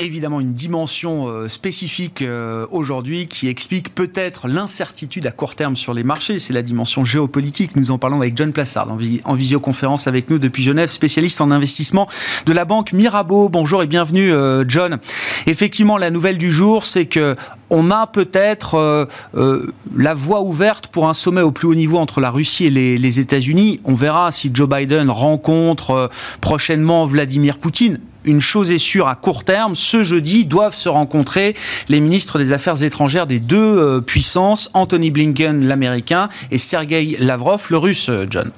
Évidemment 0.01 0.39
une 0.39 0.53
dimension 0.53 1.27
euh, 1.27 1.47
spécifique 1.47 2.21
euh, 2.21 2.65
aujourd'hui 2.71 3.27
qui 3.27 3.47
explique 3.47 3.93
peut-être 3.93 4.47
l'incertitude 4.47 5.25
à 5.27 5.31
court 5.31 5.55
terme 5.55 5.75
sur 5.75 5.93
les 5.93 6.03
marchés. 6.03 6.39
C'est 6.39 6.53
la 6.53 6.61
dimension 6.61 7.05
géopolitique. 7.05 7.75
Nous 7.75 7.91
en 7.91 7.97
parlons 7.97 8.17
avec 8.17 8.35
John 8.35 8.51
Plassard 8.51 8.87
en, 8.91 9.33
visioconférence 9.35 10.07
avec 10.07 10.29
nous 10.29 10.39
depuis 10.39 10.63
Genève, 10.63 10.89
spécialiste 10.89 11.41
en 11.41 11.51
investissement 11.51 12.07
de 12.45 12.53
la 12.53 12.65
banque 12.65 12.93
Mirabeau. 12.93 13.49
Bonjour 13.49 13.83
et 13.83 13.87
bienvenue 13.87 14.31
euh, 14.31 14.63
John. 14.67 14.99
Effectivement, 15.47 15.97
la 15.97 16.09
nouvelle 16.09 16.37
du 16.37 16.51
jour, 16.51 16.85
c'est 16.85 17.05
que 17.05 17.35
on 17.71 17.89
a 17.89 18.05
peut-être 18.05 19.07
la 19.33 20.13
voie 20.13 20.41
ouverte 20.41 20.87
pour 20.87 21.09
un 21.09 21.13
sommet 21.13 21.41
au 21.41 21.51
plus 21.51 21.67
haut 21.67 21.75
niveau 21.75 21.97
entre 21.97 22.19
la 22.19 22.29
Russie 22.29 22.65
et 22.65 22.69
les, 22.69 23.19
États-Unis. 23.19 23.79
On 23.83 23.93
verra 23.93 24.31
si 24.31 24.51
Joe 24.53 24.69
Biden 24.69 25.09
rencontre 25.09 26.09
prochainement 26.39 27.05
Vladimir 27.05 27.57
Poutine 27.57 27.99
une 28.25 28.41
chose 28.41 28.71
est 28.71 28.79
sûre 28.79 29.07
à 29.07 29.15
court 29.15 29.43
terme, 29.43 29.75
ce 29.75 30.03
jeudi 30.03 30.45
doivent 30.45 30.75
se 30.75 30.89
rencontrer 30.89 31.55
les 31.89 31.99
ministres 31.99 32.37
des 32.37 32.51
Affaires 32.51 32.83
étrangères 32.83 33.27
des 33.27 33.39
deux 33.39 33.57
euh, 33.57 34.01
puissances, 34.01 34.69
Anthony 34.73 35.11
Blinken, 35.11 35.65
l'américain, 35.65 36.29
et 36.51 36.57
Sergei 36.57 37.15
Lavrov, 37.19 37.67
le 37.71 37.77
russe, 37.77 38.09
euh, 38.09 38.25
John. 38.29 38.51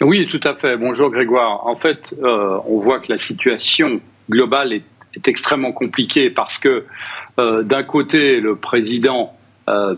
Oui, 0.00 0.26
tout 0.26 0.40
à 0.44 0.54
fait. 0.54 0.78
Bonjour 0.78 1.10
Grégoire. 1.10 1.66
En 1.66 1.76
fait, 1.76 2.14
euh, 2.22 2.58
on 2.66 2.80
voit 2.80 3.00
que 3.00 3.12
la 3.12 3.18
situation 3.18 4.00
globale 4.30 4.72
est, 4.72 4.84
extrêmement 5.26 5.72
compliquée 5.72 6.30
parce 6.30 6.56
que 6.56 6.84
d'un 7.62 7.82
côté, 7.82 8.40
le 8.40 8.56
président 8.56 9.32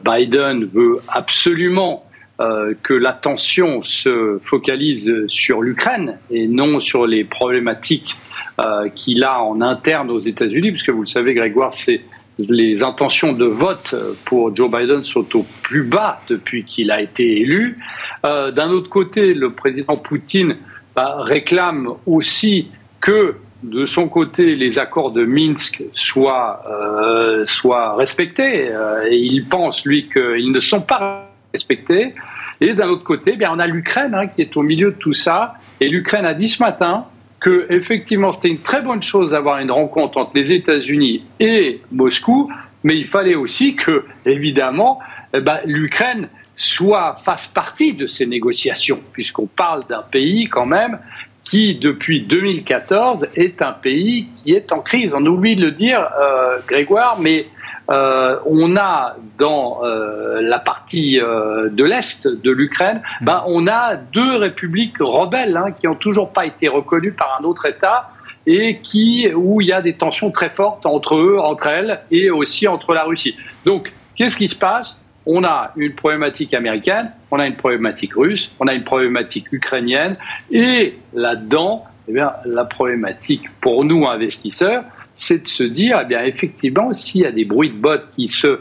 Biden 0.05 0.65
veut 0.67 0.99
absolument 1.09 2.05
que 2.39 2.95
l'attention 2.95 3.83
se 3.83 4.39
focalise 4.43 5.11
sur 5.29 5.63
l'Ukraine 5.63 6.19
et 6.31 6.47
non 6.47 6.81
sur 6.81 7.07
les 7.07 7.25
problématiques 7.25 8.15
euh, 8.61 8.91
qu'il 8.91 9.25
a 9.25 9.43
en 9.43 9.63
interne 9.63 10.11
aux 10.11 10.21
États-Unis, 10.21 10.73
puisque 10.73 10.91
vous 10.91 11.01
le 11.01 11.07
savez, 11.07 11.33
Grégoire, 11.33 11.73
c'est 11.73 12.03
les 12.39 12.83
intentions 12.83 13.33
de 13.33 13.47
vote 13.47 13.95
pour 14.27 14.55
Joe 14.55 14.71
Biden 14.71 15.05
sont 15.05 15.37
au 15.37 15.47
plus 15.63 15.85
bas 15.85 16.21
depuis 16.29 16.65
qu'il 16.65 16.91
a 16.91 17.01
été 17.01 17.41
élu. 17.41 17.79
Euh, 18.27 18.51
d'un 18.51 18.71
autre 18.71 18.91
côté, 18.91 19.33
le 19.33 19.51
président 19.51 19.95
Poutine 19.95 20.57
bah, 20.95 21.17
réclame 21.21 21.95
aussi 22.05 22.69
que 23.01 23.37
de 23.63 23.87
son 23.87 24.09
côté, 24.09 24.57
les 24.57 24.79
accords 24.79 25.13
de 25.13 25.25
Minsk 25.25 25.83
soient, 25.95 26.63
euh, 26.69 27.45
soient 27.45 27.95
respectés. 27.97 28.71
et 29.09 29.17
il 29.17 29.45
pense, 29.47 29.85
lui, 29.85 30.09
qu'ils 30.09 30.53
ne 30.53 30.61
sont 30.61 30.81
pas 30.81 31.31
respectés. 31.53 32.15
Et 32.61 32.75
d'un 32.75 32.89
autre 32.89 33.05
côté, 33.05 33.37
bien, 33.37 33.51
on 33.53 33.59
a 33.59 33.67
l'Ukraine 33.67 34.15
hein, 34.15 34.27
qui 34.29 34.41
est 34.41 34.57
au 34.57 34.63
milieu 34.63 34.93
de 34.93 34.97
tout 34.97 35.15
ça. 35.15 35.55
Et 35.81 35.89
l'Ukraine 35.89 36.25
a 36.25 36.35
dit 36.35 36.49
ce 36.49 36.63
matin 36.63 37.07
que 37.41 37.67
effectivement 37.71 38.33
c'était 38.33 38.49
une 38.49 38.61
très 38.61 38.83
bonne 38.83 39.03
chose 39.03 39.33
d'avoir 39.33 39.59
une 39.59 39.71
rencontre 39.71 40.17
entre 40.17 40.31
les 40.35 40.53
États-Unis 40.53 41.25
et 41.41 41.81
Moscou, 41.91 42.53
mais 42.85 42.97
il 42.97 43.09
fallait 43.09 43.35
aussi 43.35 43.75
que, 43.75 44.05
évidemment, 44.25 45.01
eh 45.35 45.41
ben, 45.41 45.59
l'Ukraine 45.65 46.29
soit 46.55 47.19
fasse 47.25 47.49
partie 47.49 47.95
de 47.95 48.07
ces 48.07 48.27
négociations, 48.27 49.01
puisqu'on 49.13 49.47
parle 49.47 49.85
d'un 49.89 50.03
pays 50.03 50.49
quand 50.49 50.67
même 50.67 50.99
qui, 51.45 51.75
depuis 51.75 52.23
2014, 52.23 53.29
est 53.35 53.63
un 53.63 53.73
pays 53.73 54.29
qui 54.37 54.53
est 54.53 54.73
en 54.73 54.81
crise. 54.81 55.13
On 55.15 55.25
oublie 55.27 55.57
de 55.57 55.65
le 55.65 55.73
dire, 55.73 56.09
euh, 56.21 56.59
Grégoire, 56.67 57.19
mais 57.21 57.47
euh, 57.91 58.39
on 58.47 58.77
a 58.77 59.17
dans 59.39 59.81
euh, 59.83 60.41
la 60.41 60.59
partie 60.59 61.19
de 61.19 61.85
l'Est 61.85 62.27
de 62.27 62.51
l'Ukraine, 62.51 63.03
mmh. 63.21 63.25
ben, 63.25 63.43
on 63.47 63.67
a 63.67 63.97
deux 63.97 64.37
républiques 64.37 64.99
rebelles 65.01 65.57
hein, 65.57 65.73
qui 65.73 65.87
n'ont 65.87 65.95
toujours 65.97 66.33
pas 66.33 66.47
été 66.47 66.69
reconnues 66.69 67.13
par 67.13 67.39
un 67.41 67.45
autre 67.45 67.67
État 67.67 68.11
et 68.47 68.79
qui, 68.79 69.31
où 69.35 69.61
il 69.61 69.69
y 69.69 69.73
a 69.73 69.83
des 69.83 69.95
tensions 69.95 70.31
très 70.31 70.51
fortes 70.51 70.87
entre 70.87 71.17
eux, 71.17 71.39
entre 71.39 71.69
elles, 71.69 72.01
et 72.11 72.31
aussi 72.31 72.67
entre 72.67 72.93
la 72.95 73.05
Russie. 73.05 73.37
Donc, 73.65 73.93
qu'est-ce 74.17 74.37
qui 74.37 74.49
se 74.49 74.57
passe? 74.57 74.97
On 75.27 75.45
a 75.45 75.73
une 75.77 75.95
problématique 75.95 76.55
américaine, 76.55 77.11
on 77.31 77.39
a 77.39 77.47
une 77.47 77.57
problématique 77.57 78.15
russe, 78.15 78.51
on 78.61 78.67
a 78.67 78.75
une 78.75 78.85
problématique 78.85 79.53
ukrainienne, 79.53 80.17
et 80.51 80.95
là-dedans, 81.15 81.85
eh 82.09 82.13
bien, 82.13 82.33
la 82.45 82.65
problématique 82.65 83.45
pour 83.61 83.85
nous 83.85 84.07
investisseurs, 84.07 84.85
c'est 85.17 85.43
de 85.45 85.49
se 85.49 85.63
dire, 85.63 85.99
eh 86.03 86.05
bien, 86.07 86.25
effectivement, 86.25 86.93
s'il 86.93 87.21
y 87.21 87.27
a 87.27 87.33
des 87.33 87.45
bruits 87.45 87.71
de 87.71 87.77
bottes 87.77 88.09
qui 88.15 88.29
se, 88.29 88.59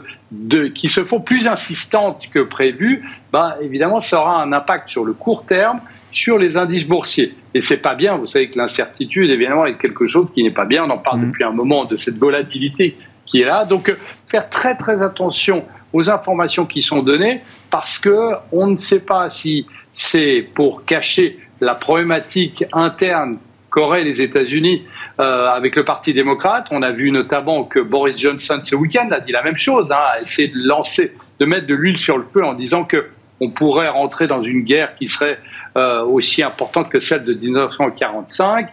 qui 0.74 0.88
se 0.88 1.04
font 1.04 1.20
plus 1.20 1.46
insistantes 1.46 2.22
que 2.32 2.40
prévu, 2.40 3.04
ben, 3.32 3.54
évidemment, 3.60 4.00
ça 4.00 4.20
aura 4.20 4.42
un 4.42 4.52
impact 4.52 4.90
sur 4.90 5.04
le 5.04 5.12
court 5.12 5.44
terme 5.44 5.80
sur 6.12 6.38
les 6.38 6.56
indices 6.56 6.86
boursiers. 6.86 7.34
Et 7.54 7.60
c'est 7.60 7.78
pas 7.78 7.94
bien. 7.94 8.16
Vous 8.16 8.26
savez 8.26 8.50
que 8.50 8.58
l'incertitude, 8.58 9.30
évidemment, 9.30 9.64
est 9.64 9.78
quelque 9.78 10.06
chose 10.06 10.30
qui 10.34 10.42
n'est 10.42 10.50
pas 10.50 10.66
bien. 10.66 10.84
On 10.84 10.90
en 10.90 10.98
parle 10.98 11.20
mmh. 11.20 11.26
depuis 11.28 11.44
un 11.44 11.52
moment 11.52 11.84
de 11.86 11.96
cette 11.96 12.18
volatilité 12.18 12.96
qui 13.26 13.40
est 13.40 13.46
là. 13.46 13.64
Donc, 13.64 13.92
faire 14.28 14.48
très 14.50 14.76
très 14.76 15.02
attention 15.02 15.64
aux 15.92 16.10
informations 16.10 16.66
qui 16.66 16.82
sont 16.82 17.02
données 17.02 17.42
parce 17.70 17.98
que 17.98 18.32
on 18.50 18.68
ne 18.68 18.76
sait 18.76 19.00
pas 19.00 19.30
si 19.30 19.66
c'est 19.94 20.46
pour 20.54 20.84
cacher 20.84 21.38
la 21.60 21.74
problématique 21.74 22.64
interne 22.72 23.38
qu'auraient 23.70 24.04
les 24.04 24.20
États-Unis 24.20 24.82
euh, 25.20 25.48
avec 25.48 25.76
le 25.76 25.84
Parti 25.84 26.12
démocrate. 26.12 26.66
On 26.70 26.82
a 26.82 26.90
vu 26.90 27.10
notamment 27.10 27.64
que 27.64 27.80
Boris 27.80 28.18
Johnson 28.18 28.60
ce 28.62 28.74
week-end 28.74 29.08
a 29.10 29.20
dit 29.20 29.32
la 29.32 29.42
même 29.42 29.56
chose, 29.56 29.90
hein, 29.90 30.02
a 30.14 30.20
essayé 30.20 30.48
de 30.48 30.58
lancer, 30.66 31.12
de 31.40 31.46
mettre 31.46 31.66
de 31.66 31.74
l'huile 31.74 31.98
sur 31.98 32.18
le 32.18 32.24
feu 32.32 32.44
en 32.44 32.54
disant 32.54 32.84
que 32.84 33.06
on 33.40 33.50
pourrait 33.50 33.88
rentrer 33.88 34.28
dans 34.28 34.42
une 34.42 34.62
guerre 34.62 34.94
qui 34.94 35.08
serait 35.08 35.38
euh, 35.76 36.04
aussi 36.04 36.42
importante 36.44 36.88
que 36.90 37.00
celle 37.00 37.24
de 37.24 37.34
1945. 37.34 38.68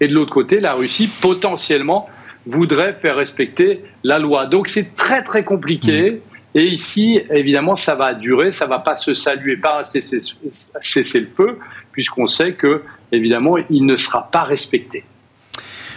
Et 0.00 0.08
de 0.08 0.14
l'autre 0.14 0.32
côté, 0.32 0.60
la 0.60 0.74
Russie 0.74 1.10
potentiellement 1.22 2.06
voudrait 2.44 2.94
faire 2.94 3.16
respecter 3.16 3.82
la 4.04 4.18
loi. 4.18 4.46
Donc 4.46 4.68
c'est 4.68 4.94
très 4.94 5.22
très 5.22 5.44
compliqué. 5.44 6.20
Et 6.54 6.66
ici, 6.66 7.20
évidemment, 7.30 7.76
ça 7.76 7.94
va 7.94 8.14
durer, 8.14 8.50
ça 8.50 8.66
va 8.66 8.80
pas 8.80 8.96
se 8.96 9.14
saluer 9.14 9.56
par 9.56 9.78
un 9.78 9.84
cessez-le-feu, 9.84 11.58
puisqu'on 11.92 12.26
sait 12.26 12.54
que, 12.54 12.82
évidemment, 13.12 13.56
il 13.70 13.86
ne 13.86 13.96
sera 13.96 14.28
pas 14.30 14.42
respecté. 14.42 15.04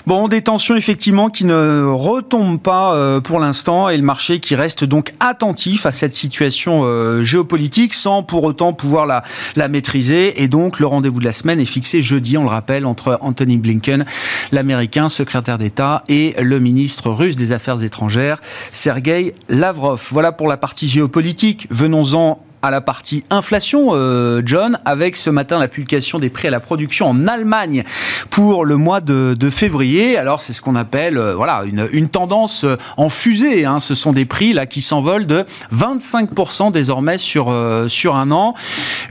Bon, 0.05 0.27
des 0.27 0.41
tensions 0.41 0.75
effectivement 0.75 1.29
qui 1.29 1.45
ne 1.45 1.85
retombent 1.85 2.59
pas 2.59 2.93
euh, 2.93 3.21
pour 3.21 3.39
l'instant 3.39 3.87
et 3.87 3.95
le 3.95 4.03
marché 4.03 4.39
qui 4.41 4.53
reste 4.53 4.83
donc 4.83 5.13
attentif 5.21 5.85
à 5.85 5.93
cette 5.93 6.13
situation 6.13 6.81
euh, 6.83 7.21
géopolitique 7.23 7.93
sans 7.93 8.21
pour 8.21 8.43
autant 8.43 8.73
pouvoir 8.73 9.05
la, 9.05 9.67
maîtriser. 9.69 10.43
Et 10.43 10.49
donc 10.49 10.81
le 10.81 10.87
rendez-vous 10.87 11.21
de 11.21 11.25
la 11.25 11.31
semaine 11.31 11.61
est 11.61 11.65
fixé 11.65 12.01
jeudi, 12.01 12.37
on 12.37 12.43
le 12.43 12.49
rappelle, 12.49 12.85
entre 12.85 13.17
Anthony 13.21 13.55
Blinken, 13.55 14.03
l'Américain 14.51 15.07
secrétaire 15.07 15.57
d'État, 15.57 16.03
et 16.09 16.35
le 16.37 16.59
ministre 16.59 17.09
russe 17.09 17.37
des 17.37 17.53
Affaires 17.53 17.81
étrangères, 17.81 18.41
Sergei 18.73 19.33
Lavrov. 19.47 20.05
Voilà 20.11 20.33
pour 20.33 20.49
la 20.49 20.57
partie 20.57 20.89
géopolitique. 20.89 21.65
Venons-en 21.69 22.43
à 22.63 22.71
la 22.71 22.79
partie 22.79 23.25
inflation, 23.29 23.89
euh, 23.91 24.41
John, 24.45 24.79
avec 24.85 25.17
ce 25.17 25.29
matin 25.29 25.59
la 25.59 25.67
publication 25.67 26.17
des 26.17 26.29
prix 26.29 26.47
à 26.47 26.51
la 26.51 26.61
production 26.61 27.07
en 27.07 27.27
Allemagne 27.27 27.83
pour 28.29 28.63
le 28.63 28.77
mois 28.77 29.01
de, 29.01 29.35
février. 29.51 30.17
Alors 30.17 30.39
c'est 30.39 30.53
ce 30.53 30.61
qu'on 30.61 30.77
appelle 30.77 31.17
euh, 31.17 31.35
voilà 31.35 31.63
une, 31.65 32.07
tendance 32.07 32.63
euh, 32.63 32.77
en 32.95 33.09
fusée. 33.09 33.65
Hein. 33.65 33.81
Ce 33.81 33.95
sont 33.95 34.13
des 34.13 34.23
prix 34.23 34.53
là 34.53 34.65
qui 34.65 34.81
s'envolent 34.81 35.25
de 35.25 35.43
25% 35.75 36.71
désormais 36.71 37.17
sur 37.17 37.53
sur 37.89 38.15
un 38.15 38.31
an. 38.31 38.53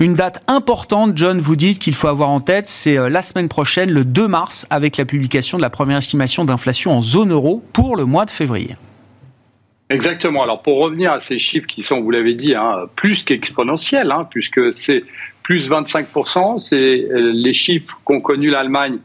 Une 0.00 0.14
date 0.14 0.40
importante, 0.48 1.12
John, 1.16 1.38
vous 1.38 1.56
dites 1.56 1.78
qu'il 1.78 1.94
faut 1.94 2.08
avoir 2.08 2.30
en 2.30 2.40
tête, 2.40 2.68
c'est 2.68 2.96
la 3.10 3.20
semaine 3.20 3.48
prochaine, 3.48 3.90
le 3.90 4.04
2 4.06 4.28
mars, 4.28 4.66
avec 4.70 4.96
la 4.96 5.04
publication 5.04 5.58
de 5.58 5.62
la 5.62 5.70
première 5.70 5.98
estimation 5.98 6.46
d'inflation 6.46 6.96
en 6.96 7.02
zone 7.02 7.32
euro 7.32 7.62
pour 7.74 7.96
le 7.96 8.04
mois 8.04 8.24
de 8.24 8.30
février. 8.30 8.76
Exactement. 9.90 10.42
Alors 10.42 10.62
pour 10.62 10.78
revenir 10.78 11.12
à 11.12 11.20
ces 11.20 11.38
chiffres 11.38 11.66
qui 11.66 11.82
sont, 11.82 12.00
vous 12.00 12.10
l'avez 12.10 12.34
dit, 12.34 12.54
hein, 12.54 12.88
plus 12.96 13.22
qu'exponentiels, 13.22 14.10
hein, 14.10 14.26
puisque 14.30 14.72
c'est 14.72 15.04
plus 15.42 15.68
25%, 15.68 16.58
c'est 16.58 16.76
euh, 16.76 17.32
les 17.34 17.52
chiffres 17.52 17.98
qu'ont 18.04 18.20
connus 18.20 18.50
l'Allemagne 18.50 18.98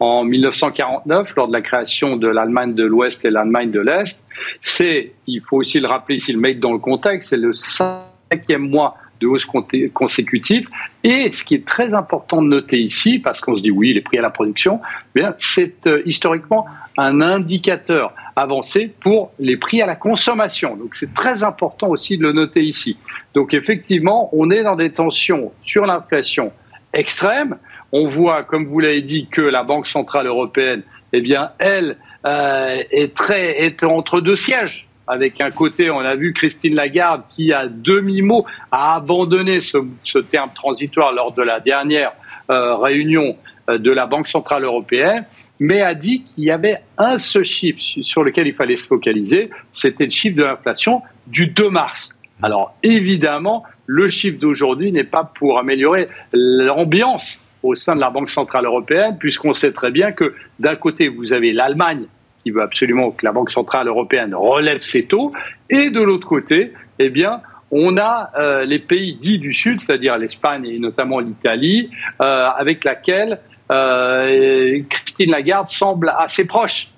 en 0.00 0.22
1949 0.24 1.34
lors 1.36 1.48
de 1.48 1.52
la 1.52 1.60
création 1.60 2.16
de 2.16 2.28
l'Allemagne 2.28 2.74
de 2.74 2.84
l'Ouest 2.84 3.24
et 3.24 3.30
l'Allemagne 3.30 3.70
de 3.70 3.80
l'Est. 3.80 4.20
C'est, 4.62 5.12
il 5.26 5.40
faut 5.42 5.56
aussi 5.56 5.80
le 5.80 5.88
rappeler 5.88 6.16
ici, 6.16 6.32
le 6.32 6.38
mettre 6.38 6.60
dans 6.60 6.72
le 6.72 6.78
contexte, 6.78 7.30
c'est 7.30 7.36
le 7.36 7.52
cinquième 7.52 8.68
mois 8.68 8.96
de 9.20 9.26
hausse 9.26 9.46
consécutive. 9.92 10.68
Et 11.04 11.32
ce 11.32 11.44
qui 11.44 11.54
est 11.54 11.66
très 11.66 11.94
important 11.94 12.42
de 12.42 12.48
noter 12.48 12.78
ici, 12.78 13.18
parce 13.18 13.40
qu'on 13.40 13.56
se 13.56 13.62
dit 13.62 13.70
oui, 13.70 13.92
les 13.92 14.00
prix 14.00 14.18
à 14.18 14.22
la 14.22 14.30
production, 14.30 14.80
eh 15.16 15.22
c'est 15.38 15.86
euh, 15.86 16.02
historiquement 16.06 16.66
un 16.96 17.20
indicateur 17.20 18.12
avancé 18.34 18.92
pour 19.00 19.30
les 19.38 19.56
prix 19.56 19.82
à 19.82 19.86
la 19.86 19.96
consommation. 19.96 20.76
Donc 20.76 20.94
c'est 20.94 21.14
très 21.14 21.44
important 21.44 21.88
aussi 21.88 22.18
de 22.18 22.24
le 22.24 22.32
noter 22.32 22.62
ici. 22.62 22.96
Donc 23.34 23.54
effectivement, 23.54 24.30
on 24.32 24.50
est 24.50 24.62
dans 24.62 24.76
des 24.76 24.92
tensions 24.92 25.52
sur 25.62 25.86
l'inflation 25.86 26.52
extrême. 26.92 27.56
On 27.92 28.06
voit, 28.06 28.42
comme 28.42 28.66
vous 28.66 28.80
l'avez 28.80 29.02
dit, 29.02 29.28
que 29.30 29.40
la 29.40 29.62
Banque 29.62 29.86
centrale 29.86 30.26
européenne, 30.26 30.82
eh 31.12 31.20
bien, 31.20 31.52
elle 31.58 31.96
euh, 32.26 32.82
est 32.90 33.14
très 33.14 33.62
est 33.62 33.82
entre 33.84 34.20
deux 34.20 34.36
sièges 34.36 34.87
avec 35.08 35.40
un 35.40 35.50
côté, 35.50 35.90
on 35.90 36.00
a 36.00 36.14
vu 36.14 36.32
Christine 36.32 36.74
Lagarde 36.74 37.22
qui, 37.30 37.52
à 37.52 37.66
demi-mot, 37.66 38.44
a 38.70 38.96
abandonné 38.96 39.60
ce, 39.60 40.18
terme 40.18 40.50
transitoire 40.54 41.12
lors 41.12 41.32
de 41.32 41.42
la 41.42 41.60
dernière 41.60 42.12
euh, 42.50 42.76
réunion 42.76 43.36
euh, 43.70 43.78
de 43.78 43.90
la 43.90 44.06
Banque 44.06 44.28
Centrale 44.28 44.64
Européenne, 44.64 45.24
mais 45.58 45.82
a 45.82 45.94
dit 45.94 46.22
qu'il 46.22 46.44
y 46.44 46.50
avait 46.50 46.82
un 46.98 47.18
seul 47.18 47.44
chiffre 47.44 47.80
sur 47.80 48.22
lequel 48.22 48.46
il 48.46 48.54
fallait 48.54 48.76
se 48.76 48.86
focaliser, 48.86 49.50
c'était 49.72 50.04
le 50.04 50.10
chiffre 50.10 50.36
de 50.36 50.44
l'inflation 50.44 51.02
du 51.26 51.46
2 51.46 51.70
mars. 51.70 52.14
Alors 52.42 52.74
évidemment, 52.82 53.64
le 53.86 54.08
chiffre 54.08 54.38
d'aujourd'hui 54.38 54.92
n'est 54.92 55.04
pas 55.04 55.24
pour 55.24 55.58
améliorer 55.58 56.08
l'ambiance 56.32 57.40
au 57.62 57.74
sein 57.74 57.96
de 57.96 58.00
la 58.00 58.10
Banque 58.10 58.30
Centrale 58.30 58.66
Européenne, 58.66 59.16
puisqu'on 59.18 59.54
sait 59.54 59.72
très 59.72 59.90
bien 59.90 60.12
que 60.12 60.34
d'un 60.60 60.76
côté, 60.76 61.08
vous 61.08 61.32
avez 61.32 61.52
l'Allemagne 61.52 62.04
qui 62.42 62.50
veut 62.50 62.62
absolument 62.62 63.10
que 63.10 63.24
la 63.24 63.32
Banque 63.32 63.50
centrale 63.50 63.88
européenne 63.88 64.34
relève 64.34 64.80
ses 64.80 65.04
taux, 65.04 65.32
et 65.70 65.90
de 65.90 66.00
l'autre 66.00 66.26
côté, 66.26 66.72
eh 66.98 67.10
bien, 67.10 67.40
on 67.70 67.96
a 67.98 68.30
euh, 68.38 68.64
les 68.64 68.78
pays 68.78 69.18
dits 69.20 69.38
du 69.38 69.52
Sud, 69.52 69.80
c'est-à-dire 69.84 70.16
l'Espagne 70.16 70.66
et 70.66 70.78
notamment 70.78 71.20
l'Italie, 71.20 71.90
euh, 72.20 72.48
avec 72.56 72.84
laquelle 72.84 73.40
euh, 73.70 74.80
Christine 74.88 75.30
Lagarde 75.30 75.68
semble 75.68 76.12
assez 76.16 76.46
proche. 76.46 76.88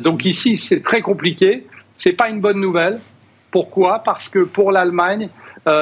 donc 0.00 0.24
ici, 0.24 0.56
c'est 0.56 0.82
très 0.82 1.00
compliqué. 1.00 1.66
C'est 1.94 2.12
pas 2.12 2.28
une 2.28 2.40
bonne 2.40 2.60
nouvelle. 2.60 2.98
Pourquoi? 3.50 4.00
Parce 4.00 4.28
que 4.28 4.40
pour 4.40 4.72
l'Allemagne, 4.72 5.28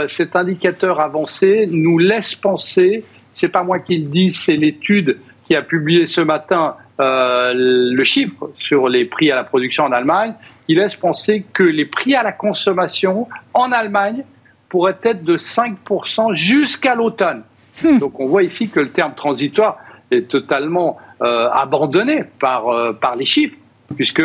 cet 0.06 0.36
indicateur 0.36 1.00
avancé 1.00 1.66
nous 1.70 1.98
laisse 1.98 2.34
penser. 2.34 3.04
C'est 3.32 3.48
pas 3.48 3.62
moi 3.62 3.78
qui 3.78 3.96
le 3.96 4.08
dis, 4.08 4.30
c'est 4.30 4.56
l'étude 4.56 5.16
qui 5.46 5.56
a 5.56 5.62
publié 5.62 6.06
ce 6.06 6.20
matin 6.20 6.76
euh, 7.00 7.52
le 7.54 8.04
chiffre 8.04 8.50
sur 8.58 8.88
les 8.88 9.04
prix 9.06 9.30
à 9.30 9.36
la 9.36 9.44
production 9.44 9.84
en 9.84 9.92
Allemagne 9.92 10.34
qui 10.66 10.74
laisse 10.74 10.94
penser 10.94 11.44
que 11.52 11.62
les 11.62 11.86
prix 11.86 12.14
à 12.14 12.22
la 12.22 12.32
consommation 12.32 13.26
en 13.54 13.72
Allemagne 13.72 14.24
pourraient 14.68 14.98
être 15.02 15.24
de 15.24 15.38
5% 15.38 16.34
jusqu'à 16.34 16.94
l'automne. 16.94 17.42
Hmm. 17.82 17.98
Donc 17.98 18.20
on 18.20 18.26
voit 18.26 18.42
ici 18.42 18.68
que 18.68 18.80
le 18.80 18.90
terme 18.90 19.14
transitoire 19.14 19.78
est 20.10 20.28
totalement 20.28 20.98
euh, 21.22 21.48
abandonné 21.50 22.24
par, 22.38 22.68
euh, 22.68 22.92
par 22.92 23.16
les 23.16 23.26
chiffres, 23.26 23.56
puisque 23.96 24.22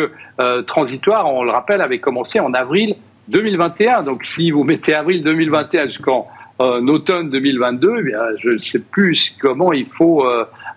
transitoire, 0.68 1.32
on 1.34 1.44
le 1.44 1.52
rappelle, 1.52 1.82
avait 1.82 2.00
commencé 2.00 2.40
en 2.40 2.54
avril 2.54 2.96
2021. 3.30 4.04
Donc 4.04 4.26
si 4.26 4.52
vous 4.52 4.64
mettez 4.64 4.94
avril 4.94 5.24
2021 5.24 5.86
jusqu'en 5.86 6.28
automne 6.60 7.30
2022, 7.30 8.06
eh 8.08 8.14
je 8.40 8.50
ne 8.50 8.58
sais 8.60 8.80
plus 8.80 9.36
comment 9.42 9.74
il 9.74 9.88
faut 9.88 10.26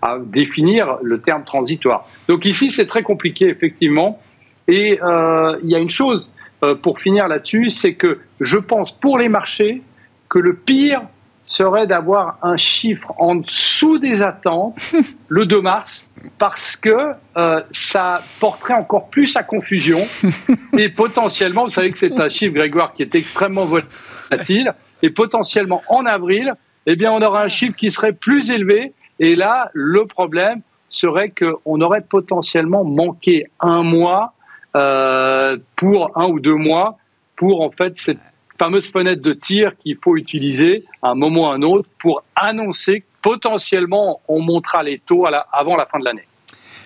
à 0.02 0.18
définir 0.18 0.98
le 1.02 1.20
terme 1.20 1.44
transitoire. 1.44 2.06
Donc 2.28 2.44
ici, 2.44 2.70
c'est 2.70 2.86
très 2.86 3.02
compliqué, 3.02 3.46
effectivement. 3.46 4.20
Et 4.68 5.00
euh, 5.02 5.58
il 5.62 5.70
y 5.70 5.74
a 5.74 5.78
une 5.78 5.90
chose, 5.90 6.30
euh, 6.62 6.74
pour 6.74 7.00
finir 7.00 7.26
là-dessus, 7.26 7.70
c'est 7.70 7.94
que 7.94 8.20
je 8.40 8.58
pense 8.58 8.92
pour 8.92 9.18
les 9.18 9.28
marchés 9.28 9.82
que 10.28 10.38
le 10.38 10.54
pire 10.54 11.02
serait 11.46 11.86
d'avoir 11.86 12.38
un 12.42 12.58
chiffre 12.58 13.14
en 13.16 13.36
dessous 13.36 13.98
des 13.98 14.20
attentes 14.20 14.76
le 15.28 15.46
2 15.46 15.62
mars, 15.62 16.06
parce 16.38 16.76
que 16.76 17.12
euh, 17.38 17.62
ça 17.70 18.20
porterait 18.38 18.74
encore 18.74 19.08
plus 19.08 19.34
à 19.36 19.42
confusion. 19.42 20.00
Et 20.78 20.90
potentiellement, 20.90 21.64
vous 21.64 21.70
savez 21.70 21.90
que 21.90 21.98
c'est 21.98 22.20
un 22.20 22.28
chiffre, 22.28 22.52
Grégoire, 22.52 22.92
qui 22.92 23.02
est 23.02 23.14
extrêmement 23.14 23.64
volatile. 23.64 24.74
Et 25.02 25.10
potentiellement 25.10 25.82
en 25.88 26.06
avril, 26.06 26.54
eh 26.86 26.96
bien, 26.96 27.12
on 27.12 27.22
aura 27.22 27.42
un 27.42 27.48
chiffre 27.48 27.76
qui 27.76 27.90
serait 27.90 28.12
plus 28.12 28.50
élevé. 28.50 28.92
Et 29.20 29.36
là, 29.36 29.70
le 29.74 30.06
problème 30.06 30.62
serait 30.88 31.30
qu'on 31.30 31.80
aurait 31.80 32.02
potentiellement 32.02 32.84
manqué 32.84 33.46
un 33.60 33.82
mois 33.82 34.32
euh, 34.76 35.56
pour 35.76 36.16
un 36.16 36.28
ou 36.28 36.40
deux 36.40 36.54
mois 36.54 36.98
pour 37.36 37.62
en 37.62 37.70
fait 37.70 37.98
cette 37.98 38.18
fameuse 38.58 38.90
fenêtre 38.90 39.22
de 39.22 39.32
tir 39.32 39.76
qu'il 39.78 39.96
faut 40.02 40.16
utiliser 40.16 40.84
à 41.02 41.10
un 41.10 41.14
moment 41.14 41.42
ou 41.42 41.46
à 41.46 41.54
un 41.54 41.62
autre 41.62 41.88
pour 41.98 42.22
annoncer 42.36 43.00
que 43.00 43.06
potentiellement 43.22 44.20
on 44.28 44.40
montera 44.40 44.82
les 44.82 44.98
taux 44.98 45.24
avant 45.52 45.76
la 45.76 45.86
fin 45.86 45.98
de 46.00 46.04
l'année 46.04 46.27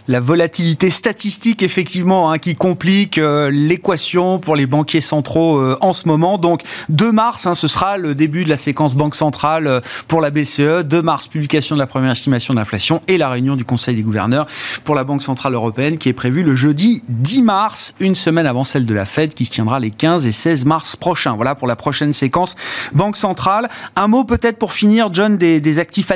la 0.09 0.21
volatilité 0.21 0.91
statistique 0.91 1.63
effectivement 1.63 2.31
hein, 2.31 2.39
qui 2.39 2.55
complique 2.55 3.19
euh, 3.19 3.51
l'équation 3.51 4.39
pour 4.39 4.57
les 4.57 4.67
banquiers 4.67 5.01
centraux 5.01 5.59
euh, 5.59 5.77
en 5.81 5.93
ce 5.93 6.09
moment. 6.09 6.39
Donc 6.39 6.63
2 6.89 7.13
mars, 7.13 7.47
hein, 7.47 7.55
ce 7.55 7.69
sera 7.69 7.99
le 7.99 8.15
début 8.15 8.45
de 8.45 8.49
la 8.49 8.57
séquence 8.57 8.95
banque 8.95 9.15
centrale 9.15 9.67
euh, 9.67 9.81
pour 10.09 10.21
la 10.21 10.31
BCE. 10.31 10.83
2 10.85 11.03
mars, 11.03 11.29
publication 11.29 11.77
de 11.77 11.81
la 11.81 11.87
première 11.87 12.13
estimation 12.13 12.55
de 12.55 12.59
l'inflation 12.59 13.01
et 13.09 13.19
la 13.19 13.29
réunion 13.29 13.57
du 13.57 13.65
Conseil 13.65 13.95
des 13.95 14.03
gouverneurs 14.03 14.47
pour 14.85 14.95
la 14.95 15.05
Banque 15.05 15.23
centrale 15.23 15.55
européenne 15.55 15.99
qui 15.99 16.09
est 16.09 16.15
prévue 16.15 16.43
le 16.43 16.55
jeudi 16.55 17.03
10 17.09 17.43
mars, 17.43 17.95
une 18.01 18.15
semaine 18.15 18.47
avant 18.47 18.65
celle 18.65 18.87
de 18.87 18.95
la 18.95 19.05
Fed 19.05 19.35
qui 19.35 19.45
se 19.45 19.51
tiendra 19.51 19.79
les 19.79 19.91
15 19.91 20.27
et 20.27 20.33
16 20.33 20.65
mars 20.65 20.97
prochains. 20.97 21.35
Voilà 21.37 21.55
pour 21.55 21.69
la 21.69 21.77
prochaine 21.77 22.13
séquence 22.13 22.57
banque 22.93 23.17
centrale. 23.17 23.69
Un 23.97 24.09
mot 24.09 24.25
peut-être 24.25 24.59
pour 24.59 24.73
finir, 24.73 25.11
John, 25.13 25.37
des, 25.37 25.79
actifs 25.79 26.11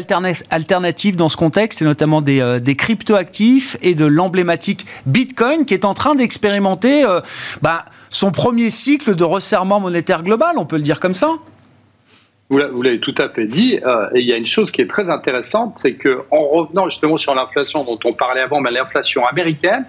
alternatifs 0.51 1.17
dans 1.17 1.29
ce 1.29 1.37
contexte 1.37 1.81
et 1.81 1.85
notamment 1.85 2.21
des, 2.21 2.61
des 2.61 2.75
crypto-actifs 2.75 3.76
et 3.83 3.95
de 3.95 4.07
l'emblématique 4.07 4.87
Bitcoin 5.07 5.65
qui 5.65 5.75
est 5.75 5.85
en 5.85 5.95
train 5.95 6.15
d'expérimenter 6.15 7.05
euh, 7.05 7.21
bah, 7.63 7.85
son 8.11 8.31
premier 8.31 8.71
cycle 8.71 9.15
de 9.15 9.25
resserrement 9.25 9.81
monétaire 9.81 10.23
global, 10.23 10.57
on 10.59 10.67
peut 10.67 10.77
le 10.77 10.83
dire 10.83 11.01
comme 11.01 11.15
ça 11.15 11.31
vous 12.49 12.83
l'avez 12.83 13.01
tout 13.01 13.15
à 13.19 13.29
fait 13.29 13.47
dit. 13.47 13.81
Euh, 13.85 14.09
et 14.15 14.21
il 14.21 14.27
y 14.27 14.33
a 14.33 14.37
une 14.37 14.47
chose 14.47 14.71
qui 14.71 14.81
est 14.81 14.87
très 14.87 15.11
intéressante, 15.11 15.79
c'est 15.79 15.95
que 15.95 16.23
en 16.31 16.47
revenant 16.47 16.89
justement 16.89 17.17
sur 17.17 17.35
l'inflation 17.35 17.83
dont 17.83 17.99
on 18.05 18.13
parlait 18.13 18.41
avant, 18.41 18.61
mais 18.61 18.71
l'inflation 18.71 19.27
américaine, 19.27 19.85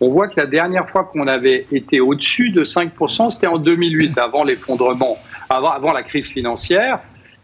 on 0.00 0.10
voit 0.10 0.28
que 0.28 0.40
la 0.40 0.46
dernière 0.46 0.88
fois 0.88 1.04
qu'on 1.04 1.28
avait 1.28 1.66
été 1.70 2.00
au-dessus 2.00 2.50
de 2.50 2.64
5%, 2.64 3.30
c'était 3.30 3.46
en 3.46 3.58
2008, 3.58 4.18
avant 4.18 4.44
l'effondrement, 4.44 5.18
avant 5.48 5.92
la 5.92 6.02
crise 6.02 6.26
financière. 6.26 7.00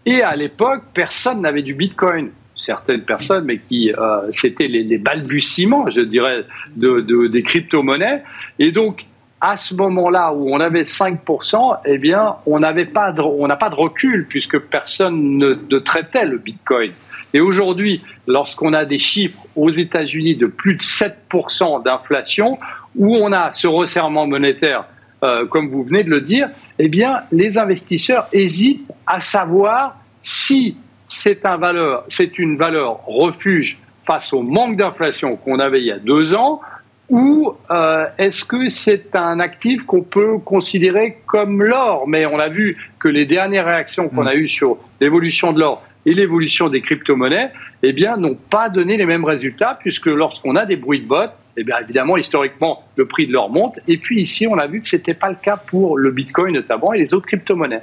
Et 0.07 0.23
à 0.23 0.35
l'époque, 0.37 0.83
personne 0.95 1.43
n'avait 1.43 1.63
du 1.63 1.75
Bitcoin 1.75 2.31
certaines 2.57 3.03
personnes, 3.03 3.45
mais 3.45 3.59
qui 3.59 3.92
euh, 3.92 4.23
c'était 4.31 4.66
les, 4.66 4.99
balbutiements, 4.99 5.90
je 5.90 6.01
dirais, 6.01 6.45
de, 6.77 7.27
des 7.29 7.42
crypto-monnaies. 7.42 8.23
Et 8.59 8.73
donc, 8.73 9.05
à 9.40 9.57
ce 9.57 9.75
moment-là 9.75 10.33
où 10.33 10.51
on 10.51 10.61
avait 10.61 10.85
5%, 10.85 11.79
eh 11.85 11.99
bien, 11.99 12.37
on 12.47 12.59
n'avait 12.59 12.87
pas 12.87 13.12
n'a 13.12 13.57
pas 13.57 13.69
de 13.69 13.75
recul 13.75 14.27
puisque 14.29 14.59
personne 14.59 15.37
ne, 15.38 15.79
traitait 15.79 16.25
le 16.25 16.38
Bitcoin. 16.38 16.92
Et 17.35 17.40
aujourd'hui, 17.40 18.03
lorsqu'on 18.27 18.73
a 18.73 18.85
des 18.85 18.99
chiffres 18.99 19.47
aux 19.55 19.71
États-Unis 19.71 20.37
de 20.37 20.47
plus 20.47 20.75
de 20.75 20.83
7% 20.83 21.85
d'inflation, 21.85 22.59
où 22.97 23.14
on 23.14 23.31
a 23.33 23.53
ce 23.53 23.66
resserrement 23.66 24.27
monétaire, 24.27 24.87
euh, 25.23 25.47
comme 25.47 25.69
vous 25.69 25.85
venez 25.85 26.03
de 26.03 26.11
le 26.11 26.23
dire, 26.23 26.49
eh 26.79 26.88
bien, 26.88 27.21
les 27.31 27.59
investisseurs 27.59 28.27
hésitent 28.33 28.90
à 29.07 29.21
savoir 29.21 29.97
si 30.23 30.77
c'est 31.09 31.45
un 31.47 31.57
valeur, 31.57 32.05
c'est 32.09 32.38
une 32.38 32.57
valeur 32.57 33.05
refuge 33.07 33.79
face 34.07 34.33
au 34.33 34.42
manque 34.42 34.77
d'inflation 34.77 35.37
qu'on 35.37 35.59
avait 35.59 35.79
il 35.79 35.87
y 35.87 35.92
a 35.92 35.99
deux 35.99 36.35
ans, 36.35 36.61
ou 37.09 37.53
euh, 37.71 38.07
est-ce 38.19 38.45
que 38.45 38.69
c'est 38.69 39.14
un 39.14 39.38
actif 39.38 39.85
qu'on 39.85 40.03
peut 40.03 40.38
considérer 40.38 41.19
comme 41.27 41.62
l'or? 41.62 42.09
Mais 42.09 42.27
on 42.27 42.38
a 42.38 42.49
vu 42.49 42.77
que 42.99 43.09
les 43.09 43.27
dernières 43.27 43.66
réactions 43.66 44.09
qu'on 44.09 44.27
a 44.27 44.35
eues 44.35 44.49
sur 44.49 44.79
l'évolution 45.01 45.53
de 45.53 45.61
l'or 45.61 45.85
et 46.05 46.14
l'évolution 46.14 46.69
des 46.69 46.81
crypto-monnaies, 46.81 47.51
eh 47.83 47.92
bien, 47.92 48.16
n'ont 48.16 48.37
pas 48.51 48.69
donné 48.69 48.97
les 48.97 49.07
mêmes 49.07 49.25
résultats, 49.25 49.77
puisque 49.81 50.07
lorsqu'on 50.07 50.57
a 50.57 50.64
des 50.64 50.77
bruits 50.77 51.01
de 51.01 51.07
bottes, 51.07 51.35
eh 51.57 51.64
bien, 51.64 51.77
évidemment, 51.81 52.16
historiquement, 52.16 52.85
le 52.97 53.07
prix 53.07 53.27
de 53.27 53.33
l'or 53.33 53.51
monte. 53.51 53.79
Et 53.88 53.97
puis 53.97 54.23
ici, 54.23 54.47
on 54.47 54.57
a 54.59 54.66
vu 54.66 54.83
que 54.83 54.88
ce 54.88 54.97
n'était 54.97 55.14
pas 55.14 55.29
le 55.29 55.37
cas 55.37 55.57
pour 55.57 55.99
le 55.99 56.11
Bitcoin 56.11 56.55
notamment 56.55 56.92
et 56.92 56.99
les 56.99 57.14
autres 57.14 57.27
crypto-monnaies. 57.27 57.83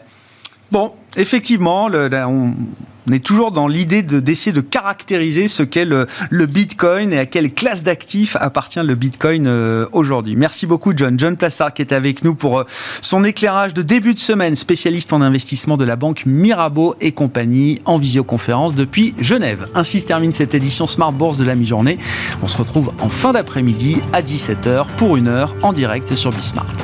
Bon, 0.71 0.93
effectivement, 1.17 1.87
le, 1.87 2.09
on, 2.25 2.53
on 3.09 3.13
est 3.13 3.23
toujours 3.23 3.51
dans 3.51 3.67
l'idée 3.67 4.01
d'essayer 4.01 4.51
de, 4.51 4.61
caractériser 4.61 5.47
ce 5.47 5.63
qu'est 5.63 5.85
le, 5.85 6.07
Bitcoin 6.45 7.13
et 7.13 7.19
à 7.19 7.25
quelle 7.25 7.53
classe 7.53 7.83
d'actifs 7.83 8.35
appartient 8.39 8.81
le 8.83 8.95
Bitcoin 8.95 9.45
euh, 9.47 9.85
aujourd'hui. 9.91 10.35
Merci 10.35 10.65
beaucoup 10.65 10.93
John. 10.95 11.19
John 11.19 11.37
Plassard 11.37 11.73
qui 11.73 11.81
est 11.81 11.91
avec 11.93 12.23
nous 12.23 12.35
pour 12.35 12.59
euh, 12.59 12.63
son 13.01 13.23
éclairage 13.23 13.73
de 13.73 13.81
début 13.81 14.13
de 14.13 14.19
semaine, 14.19 14.55
spécialiste 14.55 15.13
en 15.13 15.21
investissement 15.21 15.77
de 15.77 15.85
la 15.85 15.95
banque 15.95 16.23
Mirabeau 16.25 16.95
et 17.01 17.11
compagnie 17.11 17.79
en 17.85 17.97
visioconférence 17.97 18.75
depuis 18.75 19.13
Genève. 19.19 19.67
Ainsi 19.75 19.99
se 19.99 20.05
termine 20.05 20.33
cette 20.33 20.53
édition 20.53 20.87
Smart 20.87 21.11
Bourse 21.11 21.37
de 21.37 21.45
la 21.45 21.55
mi-journée. 21.55 21.97
On 22.41 22.47
se 22.47 22.57
retrouve 22.57 22.93
en 22.99 23.09
fin 23.09 23.33
d'après-midi 23.33 23.97
à 24.13 24.21
17h 24.21 24.85
pour 24.97 25.17
une 25.17 25.27
heure 25.27 25.55
en 25.61 25.73
direct 25.73 26.15
sur 26.15 26.31
Bismart. 26.31 26.75